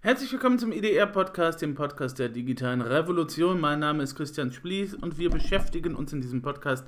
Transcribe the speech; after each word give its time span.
Herzlich 0.00 0.30
willkommen 0.30 0.60
zum 0.60 0.70
IDR-Podcast, 0.70 1.60
dem 1.60 1.74
Podcast 1.74 2.20
der 2.20 2.28
digitalen 2.28 2.82
Revolution. 2.82 3.60
Mein 3.60 3.80
Name 3.80 4.04
ist 4.04 4.14
Christian 4.14 4.52
Splies 4.52 4.94
und 4.94 5.18
wir 5.18 5.28
beschäftigen 5.28 5.96
uns 5.96 6.12
in 6.12 6.20
diesem 6.20 6.40
Podcast 6.40 6.86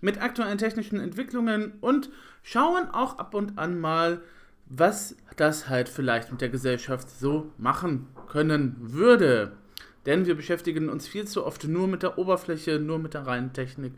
mit 0.00 0.22
aktuellen 0.22 0.56
technischen 0.56 0.98
Entwicklungen 0.98 1.74
und 1.82 2.08
schauen 2.42 2.88
auch 2.88 3.18
ab 3.18 3.34
und 3.34 3.58
an 3.58 3.78
mal, 3.78 4.22
was 4.70 5.16
das 5.36 5.68
halt 5.68 5.90
vielleicht 5.90 6.32
mit 6.32 6.40
der 6.40 6.48
Gesellschaft 6.48 7.10
so 7.10 7.52
machen 7.58 8.06
können 8.26 8.76
würde. 8.80 9.52
Denn 10.06 10.24
wir 10.24 10.34
beschäftigen 10.34 10.88
uns 10.88 11.06
viel 11.06 11.26
zu 11.26 11.44
oft 11.44 11.64
nur 11.64 11.88
mit 11.88 12.02
der 12.02 12.16
Oberfläche, 12.16 12.78
nur 12.78 12.98
mit 12.98 13.12
der 13.12 13.26
reinen 13.26 13.52
Technik, 13.52 13.92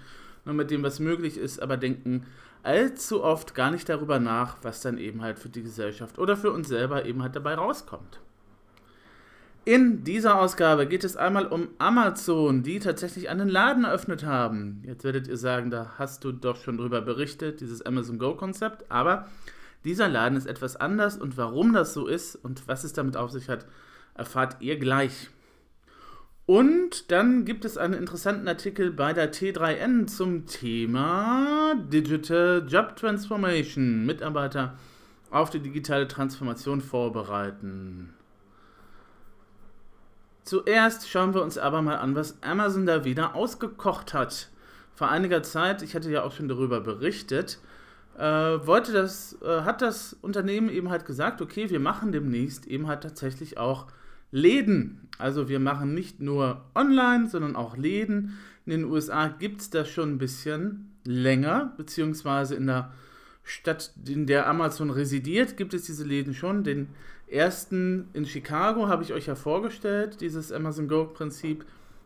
nur 0.44 0.56
mit 0.56 0.72
dem, 0.72 0.82
was 0.82 0.98
möglich 0.98 1.38
ist, 1.38 1.62
aber 1.62 1.76
denken 1.76 2.26
allzu 2.64 3.22
oft 3.22 3.54
gar 3.54 3.70
nicht 3.70 3.88
darüber 3.88 4.18
nach, 4.18 4.56
was 4.62 4.80
dann 4.80 4.98
eben 4.98 5.22
halt 5.22 5.38
für 5.38 5.48
die 5.48 5.62
Gesellschaft 5.62 6.18
oder 6.18 6.36
für 6.36 6.50
uns 6.50 6.66
selber 6.66 7.04
eben 7.04 7.22
halt 7.22 7.36
dabei 7.36 7.54
rauskommt. 7.54 8.18
In 9.68 10.02
dieser 10.02 10.40
Ausgabe 10.40 10.86
geht 10.86 11.04
es 11.04 11.18
einmal 11.18 11.46
um 11.46 11.68
Amazon, 11.76 12.62
die 12.62 12.78
tatsächlich 12.78 13.28
einen 13.28 13.50
Laden 13.50 13.84
eröffnet 13.84 14.24
haben. 14.24 14.82
Jetzt 14.86 15.04
werdet 15.04 15.28
ihr 15.28 15.36
sagen, 15.36 15.68
da 15.68 15.92
hast 15.98 16.24
du 16.24 16.32
doch 16.32 16.56
schon 16.56 16.78
drüber 16.78 17.02
berichtet, 17.02 17.60
dieses 17.60 17.84
Amazon 17.84 18.18
Go-Konzept. 18.18 18.90
Aber 18.90 19.28
dieser 19.84 20.08
Laden 20.08 20.38
ist 20.38 20.46
etwas 20.46 20.76
anders 20.76 21.18
und 21.18 21.36
warum 21.36 21.74
das 21.74 21.92
so 21.92 22.06
ist 22.06 22.34
und 22.34 22.66
was 22.66 22.82
es 22.82 22.94
damit 22.94 23.18
auf 23.18 23.30
sich 23.30 23.50
hat, 23.50 23.66
erfahrt 24.14 24.56
ihr 24.60 24.78
gleich. 24.78 25.28
Und 26.46 27.10
dann 27.10 27.44
gibt 27.44 27.66
es 27.66 27.76
einen 27.76 27.92
interessanten 27.92 28.48
Artikel 28.48 28.90
bei 28.90 29.12
der 29.12 29.34
T3N 29.34 30.06
zum 30.06 30.46
Thema 30.46 31.74
Digital 31.92 32.64
Job 32.66 32.96
Transformation. 32.96 34.06
Mitarbeiter 34.06 34.78
auf 35.30 35.50
die 35.50 35.60
digitale 35.60 36.08
Transformation 36.08 36.80
vorbereiten. 36.80 38.14
Zuerst 40.48 41.10
schauen 41.10 41.34
wir 41.34 41.42
uns 41.42 41.58
aber 41.58 41.82
mal 41.82 41.96
an, 41.96 42.14
was 42.14 42.42
Amazon 42.42 42.86
da 42.86 43.04
wieder 43.04 43.34
ausgekocht 43.34 44.14
hat. 44.14 44.48
Vor 44.94 45.10
einiger 45.10 45.42
Zeit, 45.42 45.82
ich 45.82 45.94
hatte 45.94 46.10
ja 46.10 46.22
auch 46.22 46.32
schon 46.32 46.48
darüber 46.48 46.80
berichtet, 46.80 47.58
äh, 48.16 48.22
wollte 48.22 48.94
das, 48.94 49.36
äh, 49.42 49.60
hat 49.60 49.82
das 49.82 50.16
Unternehmen 50.22 50.70
eben 50.70 50.88
halt 50.88 51.04
gesagt, 51.04 51.42
okay, 51.42 51.68
wir 51.68 51.80
machen 51.80 52.12
demnächst 52.12 52.66
eben 52.66 52.86
halt 52.86 53.02
tatsächlich 53.02 53.58
auch 53.58 53.88
Läden. 54.30 55.10
Also 55.18 55.50
wir 55.50 55.60
machen 55.60 55.92
nicht 55.92 56.20
nur 56.20 56.64
online, 56.74 57.28
sondern 57.28 57.54
auch 57.54 57.76
Läden. 57.76 58.38
In 58.64 58.70
den 58.70 58.84
USA 58.84 59.28
gibt 59.28 59.60
es 59.60 59.68
das 59.68 59.90
schon 59.90 60.12
ein 60.12 60.18
bisschen 60.18 60.94
länger, 61.04 61.74
beziehungsweise 61.76 62.54
in 62.54 62.68
der 62.68 62.94
Stadt, 63.42 63.92
in 64.06 64.26
der 64.26 64.46
Amazon 64.46 64.88
residiert, 64.88 65.58
gibt 65.58 65.74
es 65.74 65.82
diese 65.82 66.04
Läden 66.04 66.32
schon. 66.32 66.64
Den 66.64 66.88
ersten 67.30 68.08
in 68.12 68.26
Chicago 68.26 68.88
habe 68.88 69.02
ich 69.02 69.12
euch 69.12 69.26
ja 69.26 69.34
vorgestellt, 69.34 70.20
dieses 70.20 70.52
Amazon 70.52 70.88
Go-Prinzip. 70.88 71.64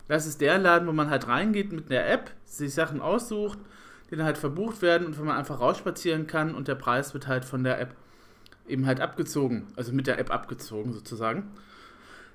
Das 0.08 0.26
ist 0.26 0.40
der 0.40 0.58
Laden, 0.58 0.88
wo 0.88 0.92
man 0.92 1.10
halt 1.10 1.28
reingeht 1.28 1.72
mit 1.72 1.90
der 1.90 2.10
App, 2.10 2.30
sich 2.44 2.74
Sachen 2.74 3.00
aussucht, 3.00 3.58
die 4.10 4.16
dann 4.16 4.26
halt 4.26 4.38
verbucht 4.38 4.82
werden 4.82 5.06
und 5.06 5.18
wo 5.18 5.24
man 5.24 5.36
einfach 5.36 5.60
rausspazieren 5.60 6.26
kann 6.26 6.54
und 6.54 6.68
der 6.68 6.74
Preis 6.74 7.14
wird 7.14 7.28
halt 7.28 7.44
von 7.44 7.64
der 7.64 7.80
App 7.80 7.94
eben 8.68 8.86
halt 8.86 9.00
abgezogen, 9.00 9.66
also 9.76 9.92
mit 9.92 10.06
der 10.06 10.18
App 10.18 10.30
abgezogen 10.30 10.92
sozusagen. 10.92 11.50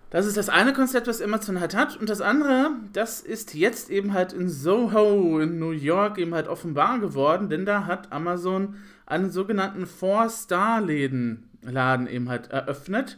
Das 0.09 0.25
ist 0.25 0.37
das 0.37 0.47
eine 0.47 0.71
Konzept, 0.71 1.07
was 1.07 1.21
Amazon 1.21 1.59
halt 1.59 1.75
hat. 1.75 1.97
Und 1.97 2.09
das 2.09 2.21
andere, 2.21 2.71
das 2.93 3.19
ist 3.19 3.53
jetzt 3.53 3.89
eben 3.89 4.13
halt 4.13 4.31
in 4.31 4.47
Soho 4.47 5.39
in 5.39 5.59
New 5.59 5.71
York 5.71 6.17
eben 6.17 6.33
halt 6.33 6.47
offenbar 6.47 6.99
geworden, 6.99 7.49
denn 7.49 7.65
da 7.65 7.85
hat 7.85 8.11
Amazon 8.13 8.75
einen 9.05 9.31
sogenannten 9.31 9.85
Four-Star-Läden 9.85 11.46
Laden 11.61 12.07
eben 12.07 12.29
halt 12.29 12.51
eröffnet. 12.51 13.17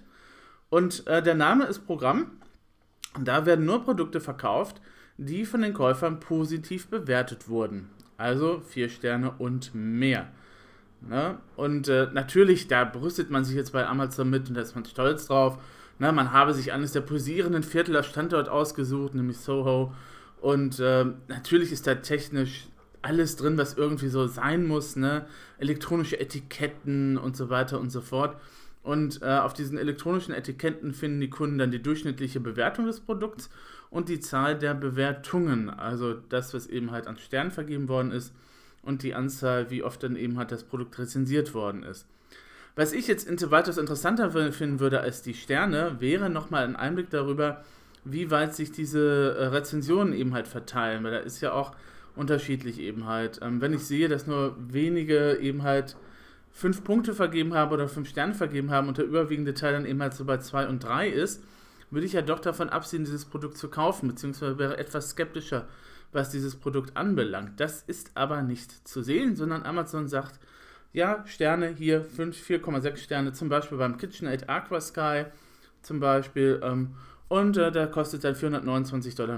Und 0.69 1.07
äh, 1.07 1.21
der 1.21 1.35
Name 1.35 1.65
ist 1.65 1.85
Programm. 1.85 2.31
Da 3.19 3.45
werden 3.45 3.65
nur 3.65 3.83
Produkte 3.83 4.19
verkauft, 4.19 4.81
die 5.17 5.45
von 5.45 5.61
den 5.61 5.73
Käufern 5.73 6.19
positiv 6.19 6.87
bewertet 6.87 7.49
wurden. 7.49 7.89
Also 8.17 8.61
vier 8.61 8.89
Sterne 8.89 9.31
und 9.37 9.73
mehr. 9.73 10.27
Ne? 11.01 11.37
Und 11.55 11.87
äh, 11.87 12.07
natürlich, 12.13 12.67
da 12.67 12.83
brüstet 12.83 13.29
man 13.29 13.45
sich 13.45 13.55
jetzt 13.55 13.71
bei 13.71 13.87
Amazon 13.87 14.29
mit 14.29 14.49
und 14.49 14.55
da 14.55 14.61
ist 14.61 14.75
man 14.75 14.85
stolz 14.85 15.27
drauf. 15.27 15.57
Ne? 15.97 16.11
Man 16.11 16.31
habe 16.31 16.53
sich 16.53 16.71
eines 16.71 16.91
der 16.91 17.01
posierenden 17.01 17.63
Viertel 17.63 17.95
als 17.95 18.07
Standort 18.07 18.49
ausgesucht, 18.49 19.15
nämlich 19.15 19.37
Soho. 19.37 19.93
Und 20.41 20.79
äh, 20.79 21.05
natürlich 21.27 21.71
ist 21.71 21.87
da 21.87 21.95
technisch 21.95 22.67
alles 23.01 23.35
drin, 23.35 23.57
was 23.57 23.75
irgendwie 23.75 24.09
so 24.09 24.27
sein 24.27 24.65
muss, 24.65 24.95
ne? 24.95 25.25
Elektronische 25.57 26.19
Etiketten 26.19 27.17
und 27.17 27.37
so 27.37 27.49
weiter 27.49 27.79
und 27.79 27.89
so 27.89 28.01
fort. 28.01 28.35
Und 28.83 29.21
äh, 29.21 29.37
auf 29.37 29.53
diesen 29.53 29.77
elektronischen 29.77 30.33
Etiketten 30.33 30.93
finden 30.93 31.19
die 31.19 31.29
Kunden 31.29 31.57
dann 31.57 31.71
die 31.71 31.81
durchschnittliche 31.81 32.39
Bewertung 32.39 32.85
des 32.85 32.99
Produkts 33.01 33.49
und 33.89 34.09
die 34.09 34.19
Zahl 34.19 34.57
der 34.57 34.73
Bewertungen, 34.73 35.69
also 35.69 36.13
das, 36.13 36.53
was 36.53 36.67
eben 36.67 36.91
halt 36.91 37.07
an 37.07 37.17
Sternen 37.17 37.51
vergeben 37.51 37.87
worden 37.87 38.11
ist 38.11 38.33
und 38.81 39.03
die 39.03 39.13
Anzahl, 39.13 39.69
wie 39.69 39.83
oft 39.83 40.01
dann 40.03 40.15
eben 40.15 40.37
halt 40.37 40.51
das 40.51 40.63
Produkt 40.63 40.97
rezensiert 40.97 41.53
worden 41.53 41.83
ist. 41.83 42.07
Was 42.75 42.93
ich 42.93 43.07
jetzt 43.07 43.27
weitaus 43.51 43.77
interessanter 43.77 44.31
finden 44.51 44.79
würde 44.79 45.01
als 45.01 45.21
die 45.21 45.33
Sterne, 45.33 45.97
wäre 45.99 46.29
nochmal 46.29 46.63
ein 46.63 46.75
Einblick 46.77 47.09
darüber, 47.09 47.63
wie 48.05 48.31
weit 48.31 48.55
sich 48.55 48.71
diese 48.71 49.35
äh, 49.37 49.45
Rezensionen 49.47 50.13
eben 50.13 50.33
halt 50.33 50.47
verteilen, 50.47 51.03
weil 51.03 51.11
da 51.11 51.17
ist 51.17 51.41
ja 51.41 51.51
auch 51.51 51.73
unterschiedlich 52.19 52.79
eben 52.79 53.05
halt. 53.05 53.39
Ähm, 53.41 53.61
wenn 53.61 53.73
ich 53.73 53.81
sehe, 53.81 54.09
dass 54.09 54.27
nur 54.27 54.55
wenige 54.59 55.37
eben 55.37 55.63
halt 55.63 55.95
fünf 56.51 56.83
Punkte 56.83 57.13
vergeben 57.13 57.53
haben 57.53 57.71
oder 57.71 57.87
fünf 57.87 58.09
Sterne 58.09 58.33
vergeben 58.33 58.71
haben 58.71 58.87
und 58.87 58.97
der 58.97 59.05
überwiegende 59.05 59.53
Teil 59.53 59.73
dann 59.73 59.85
eben 59.85 60.01
halt 60.01 60.13
so 60.13 60.25
bei 60.25 60.37
zwei 60.37 60.67
und 60.67 60.83
drei 60.83 61.07
ist, 61.07 61.43
würde 61.89 62.05
ich 62.05 62.13
ja 62.13 62.21
doch 62.21 62.39
davon 62.39 62.69
absehen, 62.69 63.05
dieses 63.05 63.25
Produkt 63.25 63.57
zu 63.57 63.69
kaufen, 63.69 64.07
beziehungsweise 64.07 64.59
wäre 64.59 64.77
etwas 64.77 65.11
skeptischer, 65.11 65.67
was 66.11 66.29
dieses 66.29 66.55
Produkt 66.55 66.95
anbelangt. 66.97 67.59
Das 67.59 67.81
ist 67.83 68.11
aber 68.15 68.41
nicht 68.41 68.87
zu 68.87 69.01
sehen, 69.01 69.35
sondern 69.35 69.63
Amazon 69.63 70.07
sagt, 70.07 70.39
ja, 70.91 71.23
Sterne 71.25 71.69
hier 71.69 72.05
4,6 72.05 72.97
Sterne, 72.97 73.33
zum 73.33 73.49
Beispiel 73.49 73.77
beim 73.77 73.97
KitchenAid 73.97 74.49
Aqua 74.49 74.81
Sky 74.81 75.25
zum 75.81 75.99
Beispiel, 75.99 76.59
ähm, 76.63 76.95
und 77.29 77.57
äh, 77.57 77.71
der 77.71 77.87
kostet 77.87 78.23
dann 78.23 78.35
429,99 78.35 79.15
Dollar. 79.15 79.37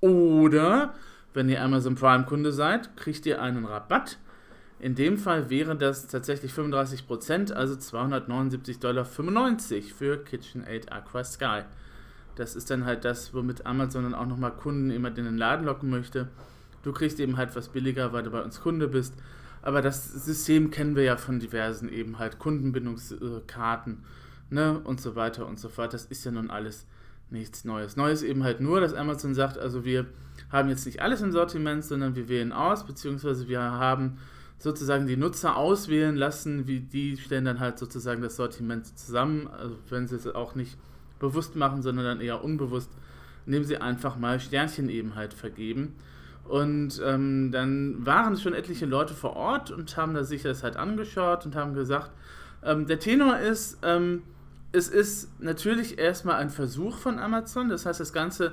Oder 0.00 0.94
wenn 1.36 1.48
ihr 1.50 1.62
Amazon 1.62 1.94
Prime 1.94 2.24
Kunde 2.24 2.50
seid, 2.50 2.96
kriegt 2.96 3.26
ihr 3.26 3.40
einen 3.40 3.66
Rabatt. 3.66 4.18
In 4.80 4.94
dem 4.94 5.18
Fall 5.18 5.50
wäre 5.50 5.76
das 5.76 6.06
tatsächlich 6.06 6.52
35%, 6.52 7.52
also 7.52 7.74
279,95 7.74 8.80
Dollar 8.80 9.04
für 9.04 10.24
KitchenAid 10.24 10.90
Aqua 10.90 11.22
Sky. 11.24 11.62
Das 12.34 12.56
ist 12.56 12.70
dann 12.70 12.84
halt 12.84 13.04
das, 13.04 13.32
womit 13.32 13.66
Amazon 13.66 14.04
dann 14.04 14.14
auch 14.14 14.26
nochmal 14.26 14.52
Kunden 14.52 14.90
immer 14.90 15.08
in 15.08 15.24
den 15.24 15.38
Laden 15.38 15.64
locken 15.64 15.90
möchte. 15.90 16.28
Du 16.82 16.92
kriegst 16.92 17.20
eben 17.20 17.36
halt 17.36 17.54
was 17.54 17.68
billiger, 17.68 18.12
weil 18.12 18.22
du 18.22 18.30
bei 18.30 18.42
uns 18.42 18.60
Kunde 18.60 18.88
bist. 18.88 19.14
Aber 19.62 19.82
das 19.82 20.12
System 20.12 20.70
kennen 20.70 20.96
wir 20.96 21.02
ja 21.02 21.16
von 21.16 21.40
diversen 21.40 21.88
eben 21.88 22.18
halt 22.18 22.38
Kundenbindungskarten 22.38 24.04
ne, 24.50 24.78
und 24.78 25.00
so 25.00 25.16
weiter 25.16 25.46
und 25.46 25.58
so 25.58 25.68
fort. 25.68 25.92
Das 25.92 26.04
ist 26.06 26.24
ja 26.24 26.30
nun 26.30 26.50
alles 26.50 26.86
nichts 27.30 27.64
Neues. 27.64 27.96
Neues 27.96 28.22
eben 28.22 28.44
halt 28.44 28.60
nur, 28.60 28.80
dass 28.80 28.94
Amazon 28.94 29.34
sagt, 29.34 29.58
also 29.58 29.84
wir 29.84 30.06
haben 30.50 30.68
jetzt 30.68 30.86
nicht 30.86 31.02
alles 31.02 31.22
im 31.22 31.32
Sortiment, 31.32 31.84
sondern 31.84 32.14
wir 32.14 32.28
wählen 32.28 32.52
aus, 32.52 32.86
beziehungsweise 32.86 33.48
wir 33.48 33.60
haben 33.60 34.18
sozusagen 34.58 35.06
die 35.06 35.16
Nutzer 35.16 35.56
auswählen 35.56 36.16
lassen, 36.16 36.66
wie 36.66 36.80
die 36.80 37.16
stellen 37.16 37.44
dann 37.44 37.60
halt 37.60 37.78
sozusagen 37.78 38.22
das 38.22 38.36
Sortiment 38.36 38.98
zusammen, 38.98 39.48
also 39.48 39.76
wenn 39.90 40.06
sie 40.06 40.16
es 40.16 40.26
auch 40.26 40.54
nicht 40.54 40.78
bewusst 41.18 41.56
machen, 41.56 41.82
sondern 41.82 42.04
dann 42.04 42.20
eher 42.20 42.42
unbewusst, 42.42 42.90
indem 43.44 43.64
sie 43.64 43.78
einfach 43.78 44.16
mal 44.16 44.40
Sternchen 44.40 44.88
eben 44.88 45.14
halt 45.14 45.34
vergeben. 45.34 45.94
Und 46.44 47.00
ähm, 47.04 47.50
dann 47.50 48.06
waren 48.06 48.36
schon 48.36 48.54
etliche 48.54 48.86
Leute 48.86 49.14
vor 49.14 49.34
Ort 49.34 49.70
und 49.70 49.96
haben 49.96 50.14
da 50.14 50.24
sich 50.24 50.42
das 50.42 50.62
halt 50.62 50.76
angeschaut 50.76 51.44
und 51.44 51.56
haben 51.56 51.74
gesagt, 51.74 52.10
ähm, 52.62 52.86
der 52.86 53.00
Tenor 53.00 53.38
ist, 53.38 53.78
ähm, 53.82 54.22
es 54.72 54.88
ist 54.88 55.40
natürlich 55.40 55.98
erstmal 55.98 56.36
ein 56.36 56.50
Versuch 56.50 56.98
von 56.98 57.18
Amazon, 57.18 57.68
das 57.68 57.84
heißt, 57.86 57.98
das 57.98 58.12
Ganze 58.12 58.52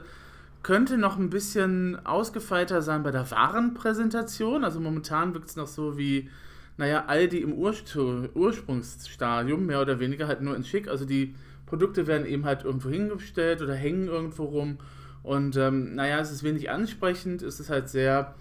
könnte 0.63 0.97
noch 0.97 1.17
ein 1.17 1.29
bisschen 1.29 2.03
ausgefeilter 2.05 2.81
sein 2.81 3.03
bei 3.03 3.11
der 3.11 3.29
Warenpräsentation. 3.29 4.63
Also 4.63 4.79
momentan 4.79 5.33
wirkt 5.33 5.49
es 5.49 5.55
noch 5.57 5.67
so 5.67 5.97
wie, 5.97 6.29
naja, 6.77 7.05
Aldi 7.05 7.39
im 7.39 7.53
Urspr 7.53 8.29
Ursprungsstadium, 8.33 9.65
mehr 9.65 9.81
oder 9.81 9.99
weniger 9.99 10.27
halt 10.27 10.41
nur 10.41 10.55
in 10.55 10.63
schick. 10.63 10.87
Also 10.87 11.05
die 11.05 11.35
Produkte 11.65 12.07
werden 12.07 12.25
eben 12.25 12.45
halt 12.45 12.63
irgendwo 12.63 12.89
hingestellt 12.89 13.61
oder 13.61 13.75
hängen 13.75 14.07
irgendwo 14.07 14.45
rum. 14.45 14.77
Und 15.21 15.57
ähm, 15.57 15.95
naja, 15.95 16.19
es 16.19 16.31
ist 16.31 16.43
wenig 16.43 16.69
ansprechend, 16.69 17.41
es 17.41 17.59
ist 17.59 17.69
halt 17.69 17.89
sehr 17.89 18.33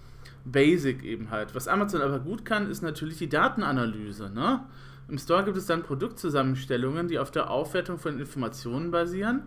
basic 0.45 1.03
eben 1.03 1.29
halt. 1.29 1.55
Was 1.55 1.67
Amazon 1.67 2.01
aber 2.01 2.19
gut 2.19 2.45
kann, 2.45 2.69
ist 2.69 2.81
natürlich 2.81 3.17
die 3.17 3.29
Datenanalyse. 3.29 4.29
Ne? 4.29 4.61
Im 5.07 5.17
Store 5.17 5.43
gibt 5.43 5.57
es 5.57 5.65
dann 5.65 5.83
Produktzusammenstellungen, 5.83 7.07
die 7.07 7.19
auf 7.19 7.31
der 7.31 7.49
Aufwertung 7.49 7.97
von 7.97 8.19
Informationen 8.19 8.91
basieren. 8.91 9.43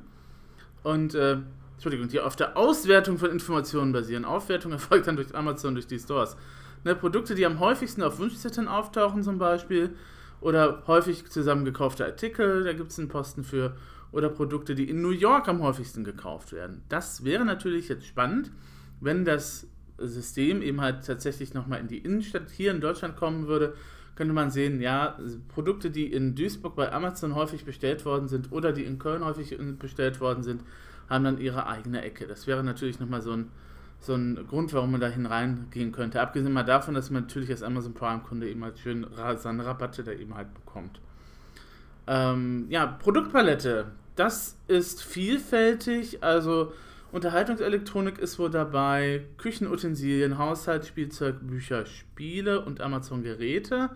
Und 0.82 1.14
äh, 1.14 1.38
Entschuldigung, 1.76 2.08
die 2.08 2.20
auf 2.20 2.36
der 2.36 2.56
Auswertung 2.56 3.18
von 3.18 3.30
Informationen 3.30 3.92
basieren. 3.92 4.24
Aufwertung 4.24 4.72
erfolgt 4.72 5.06
dann 5.06 5.16
durch 5.16 5.34
Amazon, 5.34 5.74
durch 5.74 5.86
die 5.86 5.98
Stores. 5.98 6.36
Ne, 6.84 6.94
Produkte, 6.94 7.34
die 7.34 7.46
am 7.46 7.60
häufigsten 7.60 8.02
auf 8.02 8.18
Wunschzetteln 8.18 8.68
auftauchen 8.68 9.22
zum 9.22 9.38
Beispiel 9.38 9.94
Oder 10.40 10.82
häufig 10.86 11.28
zusammengekaufte 11.30 12.04
Artikel, 12.04 12.64
da 12.64 12.72
gibt 12.72 12.92
es 12.92 12.98
einen 12.98 13.08
Posten 13.08 13.44
für. 13.44 13.76
Oder 14.12 14.28
Produkte, 14.28 14.74
die 14.74 14.88
in 14.88 15.02
New 15.02 15.10
York 15.10 15.48
am 15.48 15.60
häufigsten 15.62 16.04
gekauft 16.04 16.52
werden. 16.52 16.82
Das 16.88 17.24
wäre 17.24 17.44
natürlich 17.44 17.88
jetzt 17.88 18.06
spannend, 18.06 18.50
wenn 19.00 19.24
das 19.24 19.66
System 19.98 20.62
eben 20.62 20.80
halt 20.80 21.04
tatsächlich 21.06 21.54
nochmal 21.54 21.80
in 21.80 21.88
die 21.88 21.98
Innenstadt 21.98 22.50
hier 22.50 22.70
in 22.70 22.80
Deutschland 22.80 23.16
kommen 23.16 23.46
würde, 23.46 23.74
könnte 24.16 24.32
man 24.32 24.50
sehen, 24.50 24.80
ja, 24.80 25.18
Produkte, 25.48 25.90
die 25.90 26.10
in 26.10 26.34
Duisburg 26.34 26.74
bei 26.74 26.90
Amazon 26.90 27.34
häufig 27.34 27.64
bestellt 27.64 28.04
worden 28.04 28.28
sind 28.28 28.50
oder 28.50 28.72
die 28.72 28.84
in 28.84 28.98
Köln 28.98 29.24
häufig 29.24 29.56
bestellt 29.78 30.20
worden 30.20 30.42
sind, 30.42 30.62
haben 31.08 31.24
dann 31.24 31.38
ihre 31.38 31.66
eigene 31.66 32.02
Ecke. 32.02 32.26
Das 32.26 32.46
wäre 32.46 32.64
natürlich 32.64 32.98
nochmal 32.98 33.20
so 33.22 33.32
ein, 33.32 33.50
so 34.00 34.14
ein 34.14 34.46
Grund, 34.48 34.72
warum 34.72 34.92
man 34.92 35.00
da 35.00 35.08
hineingehen 35.08 35.92
könnte. 35.92 36.20
Abgesehen 36.20 36.52
mal 36.52 36.64
davon, 36.64 36.94
dass 36.94 37.10
man 37.10 37.22
natürlich 37.22 37.50
als 37.50 37.62
Amazon 37.62 37.94
Prime-Kunde 37.94 38.48
eben 38.48 38.64
halt 38.64 38.78
schön 38.78 39.06
seine 39.36 39.64
Rabatte 39.64 40.02
da 40.02 40.12
eben 40.12 40.34
halt 40.34 40.52
bekommt. 40.54 41.00
Ähm, 42.06 42.66
ja, 42.70 42.86
Produktpalette. 42.86 43.86
Das 44.16 44.56
ist 44.66 45.02
vielfältig, 45.02 46.22
also 46.22 46.72
Unterhaltungselektronik 47.12 48.18
ist 48.18 48.38
wohl 48.38 48.50
dabei, 48.50 49.26
Küchenutensilien, 49.38 50.38
Haushaltsspielzeug, 50.38 51.46
Bücher, 51.46 51.86
Spiele 51.86 52.64
und 52.64 52.80
Amazon-Geräte. 52.80 53.90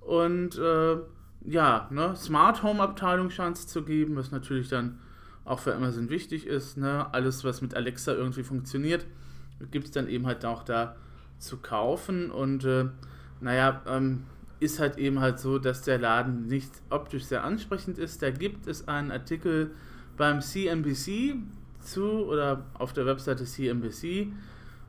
Und 0.00 0.58
äh, 0.58 0.96
ja, 1.44 1.88
ne, 1.90 2.14
Smart 2.16 2.62
Home 2.62 2.82
Abteilung 2.82 3.30
scheint 3.30 3.56
es 3.56 3.66
zu 3.66 3.82
geben, 3.82 4.16
was 4.16 4.30
natürlich 4.30 4.68
dann 4.68 4.98
auch 5.44 5.60
für 5.60 5.74
Amazon 5.74 6.10
wichtig 6.10 6.46
ist. 6.46 6.76
Ne? 6.76 7.06
Alles, 7.12 7.44
was 7.44 7.62
mit 7.62 7.74
Alexa 7.74 8.12
irgendwie 8.12 8.42
funktioniert, 8.42 9.06
gibt 9.70 9.86
es 9.86 9.90
dann 9.92 10.08
eben 10.08 10.26
halt 10.26 10.44
auch 10.44 10.62
da 10.62 10.96
zu 11.38 11.58
kaufen. 11.58 12.30
Und 12.30 12.64
äh, 12.64 12.86
naja, 13.40 13.82
ähm, 13.86 14.24
ist 14.60 14.78
halt 14.78 14.98
eben 14.98 15.20
halt 15.20 15.38
so, 15.38 15.58
dass 15.58 15.82
der 15.82 15.98
Laden 15.98 16.46
nicht 16.46 16.70
optisch 16.90 17.24
sehr 17.24 17.42
ansprechend 17.42 17.98
ist. 17.98 18.22
Da 18.22 18.30
gibt 18.30 18.66
es 18.66 18.86
einen 18.88 19.10
Artikel 19.10 19.70
beim 20.16 20.42
CNBC, 20.42 21.36
zu 21.90 22.24
oder 22.26 22.66
auf 22.74 22.92
der 22.92 23.06
Webseite 23.06 23.44
CNBC, 23.44 24.28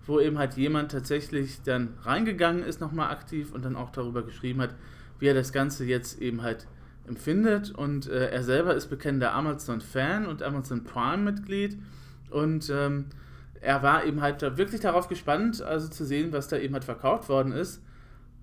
wo 0.06 0.20
eben 0.20 0.38
halt 0.38 0.56
jemand 0.56 0.92
tatsächlich 0.92 1.62
dann 1.64 1.96
reingegangen 2.04 2.64
ist, 2.64 2.82
nochmal 2.82 3.12
aktiv 3.12 3.52
und 3.52 3.66
dann 3.66 3.76
auch 3.76 3.92
darüber 3.92 4.24
geschrieben 4.24 4.62
hat, 4.62 4.76
wie 5.20 5.28
er 5.28 5.34
das 5.34 5.54
Ganze 5.54 5.86
jetzt 5.86 6.22
eben 6.22 6.42
halt 6.42 6.68
empfindet. 7.08 7.72
Und 7.72 8.08
äh, 8.08 8.30
er 8.30 8.44
selber 8.44 8.76
ist 8.76 8.88
bekennender 8.88 9.34
Amazon-Fan 9.34 10.26
und 10.26 10.44
Amazon 10.44 10.84
Prime-Mitglied. 10.84 11.78
Und 12.30 12.70
ähm, 12.70 13.06
er 13.60 13.84
war 13.84 14.06
eben 14.06 14.22
halt 14.22 14.42
wirklich 14.58 14.82
darauf 14.82 15.08
gespannt, 15.08 15.62
also 15.62 15.88
zu 15.88 16.06
sehen, 16.06 16.32
was 16.32 16.48
da 16.48 16.58
eben 16.58 16.74
halt 16.74 16.84
verkauft 16.84 17.30
worden 17.30 17.52
ist. 17.52 17.82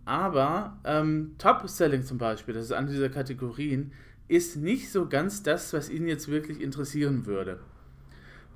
Aber 0.05 0.79
ähm, 0.85 1.35
Top-Selling 1.39 2.03
zum 2.03 2.19
Beispiel, 2.19 2.55
das 2.55 2.65
ist 2.65 2.73
eine 2.73 2.91
dieser 2.91 3.11
Kategorien, 3.11 3.93
ist 4.29 4.57
nicht 4.57 4.91
so 4.91 5.09
ganz 5.09 5.43
das, 5.43 5.73
was 5.73 5.91
ihn 5.91 6.07
jetzt 6.07 6.29
wirklich 6.29 6.61
interessieren 6.61 7.27
würde. 7.27 7.59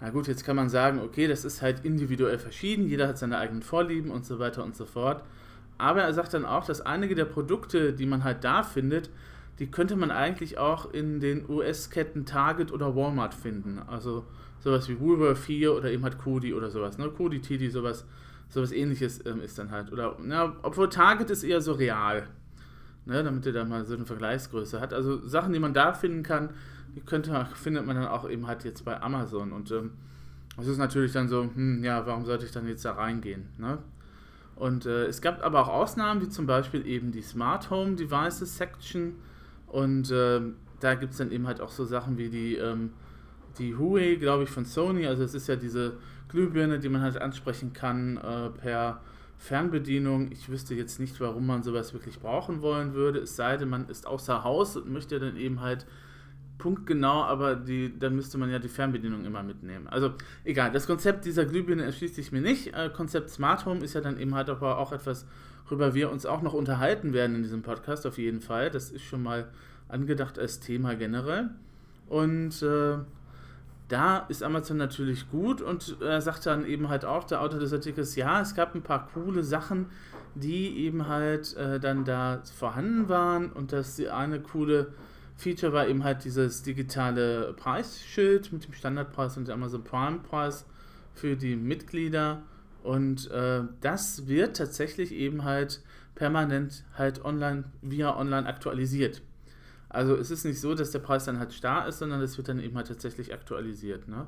Na 0.02 0.10
gut, 0.10 0.26
jetzt 0.26 0.44
kann 0.44 0.56
man 0.56 0.68
sagen, 0.68 0.98
okay, 0.98 1.28
das 1.28 1.44
ist 1.44 1.62
halt 1.62 1.84
individuell 1.84 2.36
verschieden, 2.36 2.88
jeder 2.88 3.06
hat 3.06 3.18
seine 3.18 3.38
eigenen 3.38 3.62
Vorlieben 3.62 4.10
und 4.10 4.26
so 4.26 4.40
weiter 4.40 4.64
und 4.64 4.74
so 4.74 4.84
fort. 4.84 5.22
Aber 5.78 6.02
er 6.02 6.12
sagt 6.12 6.34
dann 6.34 6.44
auch, 6.44 6.64
dass 6.64 6.80
einige 6.80 7.14
der 7.14 7.24
Produkte, 7.24 7.92
die 7.92 8.06
man 8.06 8.24
halt 8.24 8.42
da 8.42 8.64
findet, 8.64 9.10
die 9.60 9.70
könnte 9.70 9.94
man 9.94 10.10
eigentlich 10.10 10.58
auch 10.58 10.92
in 10.92 11.20
den 11.20 11.48
US-Ketten 11.48 12.26
Target 12.26 12.72
oder 12.72 12.96
Walmart 12.96 13.32
finden. 13.32 13.80
Also 13.86 14.24
sowas 14.58 14.88
wie 14.88 14.98
Woolworth 14.98 15.38
4 15.38 15.72
oder 15.72 15.88
eben 15.92 16.02
halt 16.02 16.18
Kodi 16.18 16.52
oder 16.52 16.68
sowas. 16.68 16.98
Ne? 16.98 17.08
Kodi, 17.08 17.40
Tidi, 17.40 17.70
sowas, 17.70 18.04
sowas 18.48 18.72
ähnliches 18.72 19.24
ähm, 19.24 19.40
ist 19.40 19.56
dann 19.56 19.70
halt. 19.70 19.92
Oder, 19.92 20.16
na, 20.20 20.56
obwohl 20.62 20.88
Target 20.88 21.30
ist 21.30 21.44
eher 21.44 21.60
so 21.60 21.74
real. 21.74 22.26
Ne? 23.04 23.22
Damit 23.22 23.46
ihr 23.46 23.52
da 23.52 23.64
mal 23.64 23.84
so 23.84 23.94
eine 23.94 24.06
Vergleichsgröße 24.06 24.80
hat. 24.80 24.92
Also 24.92 25.26
Sachen, 25.26 25.52
die 25.52 25.58
man 25.58 25.74
da 25.74 25.92
finden 25.92 26.22
kann, 26.22 26.50
die 26.94 27.00
könnte, 27.00 27.46
findet 27.54 27.86
man 27.86 27.96
dann 27.96 28.06
auch 28.06 28.28
eben 28.28 28.46
halt 28.46 28.64
jetzt 28.64 28.84
bei 28.84 29.00
Amazon. 29.00 29.52
Und 29.52 29.70
ähm, 29.70 29.92
es 30.58 30.66
ist 30.66 30.78
natürlich 30.78 31.12
dann 31.12 31.28
so, 31.28 31.42
hm, 31.42 31.82
ja, 31.82 32.06
warum 32.06 32.24
sollte 32.24 32.44
ich 32.44 32.52
dann 32.52 32.68
jetzt 32.68 32.84
da 32.84 32.92
reingehen? 32.92 33.48
Ne? 33.58 33.78
Und 34.56 34.86
äh, 34.86 35.06
es 35.06 35.22
gab 35.22 35.42
aber 35.42 35.62
auch 35.62 35.68
Ausnahmen, 35.68 36.20
wie 36.20 36.28
zum 36.28 36.46
Beispiel 36.46 36.86
eben 36.86 37.10
die 37.10 37.22
Smart 37.22 37.70
Home 37.70 37.96
Devices 37.96 38.56
Section. 38.56 39.16
Und 39.66 40.10
äh, 40.10 40.40
da 40.80 40.94
gibt 40.94 41.12
es 41.12 41.18
dann 41.18 41.30
eben 41.30 41.46
halt 41.46 41.60
auch 41.60 41.70
so 41.70 41.84
Sachen 41.84 42.18
wie 42.18 42.28
die, 42.28 42.56
ähm, 42.56 42.90
die 43.58 43.74
Huawei, 43.74 44.16
glaube 44.16 44.44
ich, 44.44 44.50
von 44.50 44.64
Sony. 44.64 45.06
Also 45.06 45.24
es 45.24 45.34
ist 45.34 45.48
ja 45.48 45.56
diese 45.56 45.94
Glühbirne, 46.28 46.78
die 46.78 46.88
man 46.88 47.00
halt 47.00 47.20
ansprechen 47.20 47.72
kann 47.72 48.18
äh, 48.18 48.50
per 48.50 49.00
Fernbedienung. 49.38 50.30
Ich 50.32 50.48
wüsste 50.48 50.74
jetzt 50.74 51.00
nicht, 51.00 51.20
warum 51.20 51.46
man 51.46 51.62
sowas 51.62 51.92
wirklich 51.92 52.20
brauchen 52.20 52.62
wollen 52.62 52.94
würde. 52.94 53.20
Es 53.20 53.36
sei 53.36 53.56
denn, 53.56 53.68
man 53.68 53.88
ist 53.88 54.06
außer 54.06 54.44
Haus 54.44 54.76
und 54.76 54.90
möchte 54.90 55.18
dann 55.18 55.36
eben 55.36 55.60
halt 55.60 55.86
punktgenau, 56.58 57.24
aber 57.24 57.56
die, 57.56 57.98
dann 57.98 58.14
müsste 58.14 58.38
man 58.38 58.48
ja 58.48 58.60
die 58.60 58.68
Fernbedienung 58.68 59.24
immer 59.24 59.42
mitnehmen. 59.42 59.88
Also 59.88 60.12
egal, 60.44 60.70
das 60.70 60.86
Konzept 60.86 61.24
dieser 61.24 61.44
Glühbirne 61.44 61.82
erschließt 61.82 62.14
sich 62.14 62.30
mir 62.30 62.40
nicht. 62.40 62.72
Äh, 62.72 62.88
Konzept 62.94 63.30
Smart 63.30 63.66
Home 63.66 63.84
ist 63.84 63.94
ja 63.94 64.00
dann 64.00 64.18
eben 64.18 64.34
halt 64.34 64.48
aber 64.48 64.78
auch 64.78 64.92
etwas, 64.92 65.26
worüber 65.64 65.92
wir 65.94 66.10
uns 66.10 66.24
auch 66.24 66.40
noch 66.40 66.54
unterhalten 66.54 67.12
werden 67.12 67.34
in 67.34 67.42
diesem 67.42 67.62
Podcast, 67.62 68.06
auf 68.06 68.16
jeden 68.16 68.40
Fall. 68.40 68.70
Das 68.70 68.92
ist 68.92 69.02
schon 69.02 69.24
mal 69.24 69.48
angedacht 69.88 70.38
als 70.38 70.60
Thema 70.60 70.94
generell. 70.94 71.50
Und 72.06 72.62
äh, 72.62 72.98
da 73.92 74.24
ist 74.30 74.42
Amazon 74.42 74.78
natürlich 74.78 75.30
gut 75.30 75.60
und 75.60 75.98
er 76.00 76.22
sagt 76.22 76.46
dann 76.46 76.64
eben 76.64 76.88
halt 76.88 77.04
auch, 77.04 77.24
der 77.24 77.42
Autor 77.42 77.60
des 77.60 77.74
Artikels, 77.74 78.16
ja, 78.16 78.40
es 78.40 78.54
gab 78.54 78.74
ein 78.74 78.80
paar 78.80 79.08
coole 79.12 79.44
Sachen, 79.44 79.86
die 80.34 80.78
eben 80.78 81.08
halt 81.08 81.54
äh, 81.58 81.78
dann 81.78 82.06
da 82.06 82.40
vorhanden 82.56 83.10
waren 83.10 83.52
und 83.52 83.72
dass 83.72 83.96
die 83.96 84.08
eine 84.08 84.40
coole 84.40 84.94
Feature 85.36 85.74
war 85.74 85.86
eben 85.88 86.04
halt 86.04 86.24
dieses 86.24 86.62
digitale 86.62 87.52
Preisschild 87.52 88.50
mit 88.50 88.64
dem 88.64 88.72
Standardpreis 88.72 89.36
und 89.36 89.48
dem 89.48 89.54
Amazon 89.54 89.84
Prime 89.84 90.20
Preis 90.20 90.64
für 91.12 91.36
die 91.36 91.56
Mitglieder. 91.56 92.42
Und 92.82 93.30
äh, 93.30 93.60
das 93.82 94.26
wird 94.26 94.56
tatsächlich 94.56 95.12
eben 95.12 95.44
halt 95.44 95.82
permanent 96.14 96.84
halt 96.96 97.24
online, 97.24 97.64
via 97.82 98.16
online 98.16 98.46
aktualisiert. 98.46 99.20
Also 99.92 100.16
es 100.16 100.30
ist 100.30 100.44
nicht 100.44 100.58
so, 100.58 100.74
dass 100.74 100.90
der 100.90 101.00
Preis 101.00 101.26
dann 101.26 101.38
halt 101.38 101.52
starr 101.52 101.86
ist, 101.86 101.98
sondern 101.98 102.22
es 102.22 102.38
wird 102.38 102.48
dann 102.48 102.60
eben 102.60 102.76
halt 102.76 102.88
tatsächlich 102.88 103.34
aktualisiert. 103.34 104.08
Ne? 104.08 104.26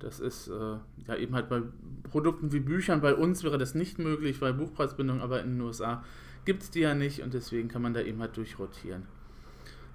Das 0.00 0.18
ist 0.18 0.48
äh, 0.48 0.76
ja 1.06 1.16
eben 1.16 1.34
halt 1.34 1.48
bei 1.48 1.62
Produkten 2.10 2.52
wie 2.52 2.60
Büchern, 2.60 3.00
bei 3.00 3.14
uns 3.14 3.44
wäre 3.44 3.56
das 3.56 3.74
nicht 3.74 3.98
möglich, 3.98 4.40
weil 4.40 4.52
Buchpreisbindung, 4.52 5.20
aber 5.20 5.42
in 5.42 5.54
den 5.54 5.60
USA 5.60 6.02
gibt 6.44 6.64
es 6.64 6.70
die 6.70 6.80
ja 6.80 6.94
nicht 6.94 7.22
und 7.22 7.34
deswegen 7.34 7.68
kann 7.68 7.82
man 7.82 7.94
da 7.94 8.00
eben 8.00 8.20
halt 8.20 8.36
durchrotieren. 8.36 9.04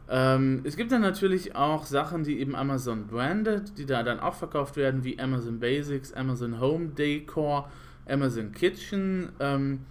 Ähm, 0.10 0.62
es 0.64 0.78
gibt 0.78 0.92
dann 0.92 1.02
natürlich 1.02 1.56
auch 1.56 1.86
Sachen, 1.86 2.24
die 2.24 2.40
eben 2.40 2.56
Amazon 2.56 3.08
branded, 3.08 3.78
die 3.78 3.86
da 3.86 4.04
dann 4.04 4.20
auch 4.20 4.36
verkauft 4.36 4.78
werden, 4.78 5.04
wie 5.04 5.20
Amazon 5.20 5.60
Basics, 5.60 6.14
Amazon 6.14 6.60
Home 6.60 6.90
Decor, 6.90 7.70
Amazon 8.08 8.52
Kitchen. 8.54 9.30
Ähm, 9.40 9.82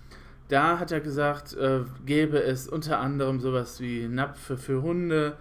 da 0.51 0.79
hat 0.79 0.93
er 0.93 1.01
gesagt, 1.01 1.55
äh, 1.55 1.81
gäbe 2.05 2.43
es 2.43 2.69
unter 2.69 2.99
anderem 2.99 3.41
sowas 3.41 3.81
wie 3.81 4.09
Napfe 4.09 4.57
für 4.57 4.83
Hunde 4.83 5.37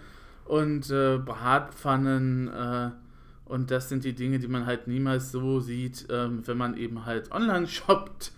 und 0.46 0.90
äh, 0.92 1.18
Bratpfannen. 1.18 2.48
Äh, 2.48 2.92
und 3.46 3.72
das 3.72 3.90
sind 3.90 4.04
die 4.04 4.14
Dinge, 4.14 4.38
die 4.40 4.48
man 4.48 4.66
halt 4.66 4.88
niemals 4.88 5.32
so 5.32 5.60
sieht, 5.60 6.08
ähm, 6.12 6.46
wenn 6.46 6.58
man 6.58 6.78
eben 6.78 7.06
halt 7.06 7.32
online 7.32 7.68
shoppt. 7.68 8.32